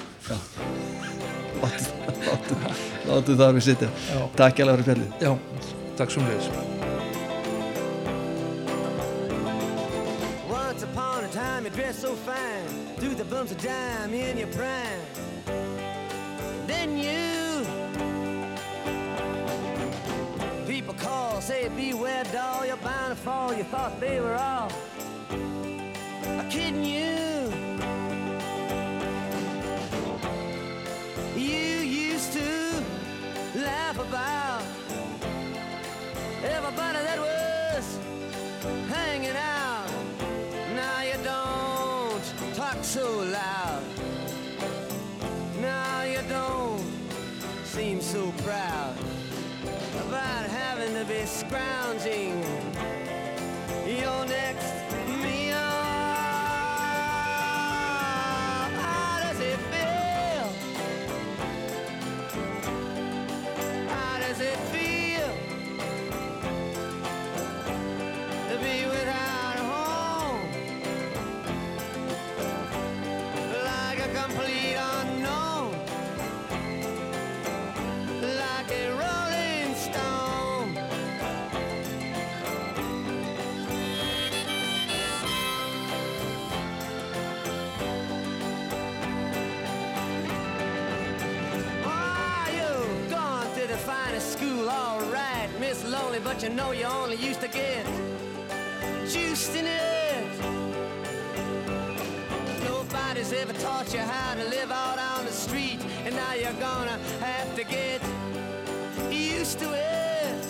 [3.10, 3.88] Láttu það við sitja.
[4.14, 4.20] Já.
[4.40, 5.10] Takk hjá fyrir spjallið.
[5.24, 5.32] já,
[6.00, 6.50] takk svo leiðis
[10.50, 12.68] Once upon a time you dressed so fine
[13.00, 15.04] Threw the bumps of dime in your prime
[21.20, 24.72] Call, say beware doll You're bound to fall, you thought they were all
[26.50, 27.18] Kidding you
[31.36, 31.66] You
[32.12, 32.50] used to
[33.68, 34.64] laugh about
[36.58, 37.86] Everybody that was
[38.88, 39.90] hanging out.
[40.74, 43.08] Now you don't talk so
[43.40, 43.84] loud.
[45.60, 46.86] Now you don't
[47.66, 48.99] seem so proud
[51.06, 52.69] be scrounging
[95.86, 97.86] lonely, but you know you only used to get
[99.08, 100.26] juiced in it.
[102.64, 106.98] Nobody's ever taught you how to live out on the street, and now you're gonna
[107.20, 108.02] have to get
[109.12, 110.46] used to it.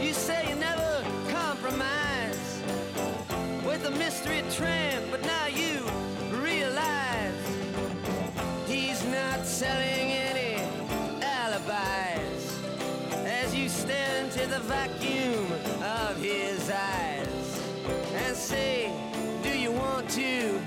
[0.00, 2.60] You say you never compromise
[3.64, 4.79] with a mystery tramp,
[20.10, 20.59] to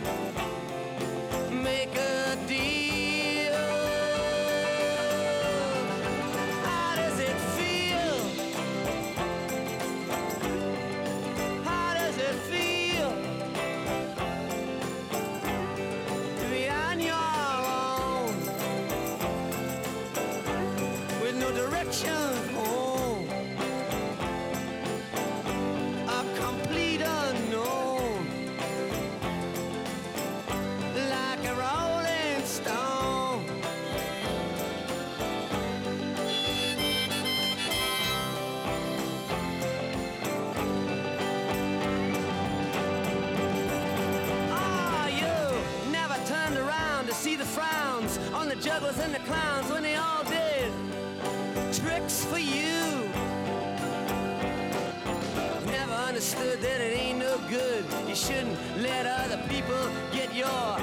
[56.13, 57.83] understood that it ain't no good.
[58.07, 60.77] You shouldn't let other people get your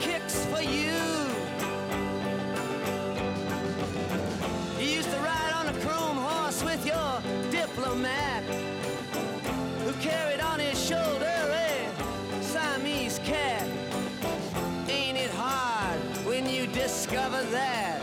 [0.00, 0.98] kicks for you.
[4.80, 7.22] You used to ride on a chrome horse with your
[7.52, 8.42] diplomat
[9.84, 13.68] who carried on his shoulder a Siamese cat.
[14.88, 17.93] Ain't it hard when you discover that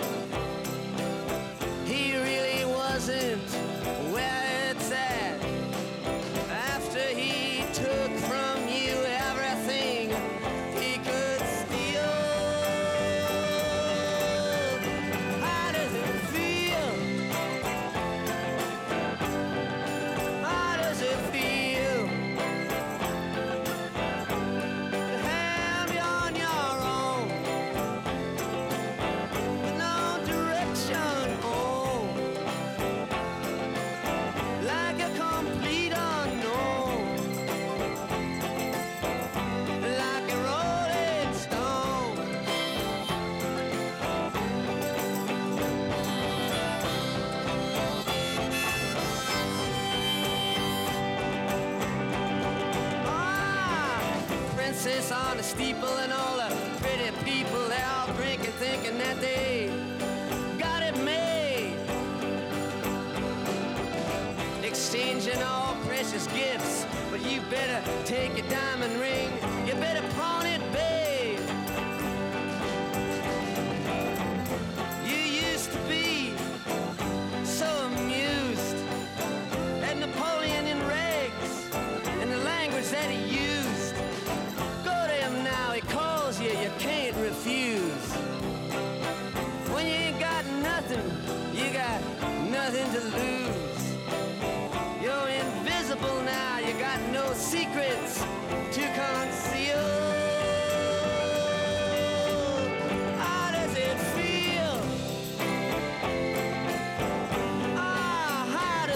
[65.32, 65.61] you better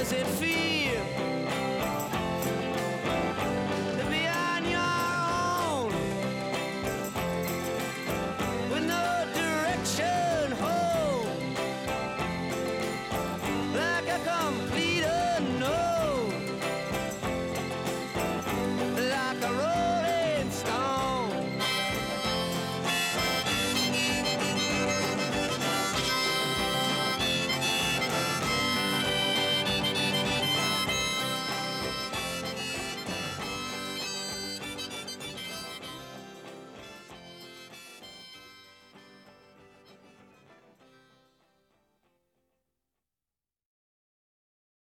[0.06, 0.55] does it feel?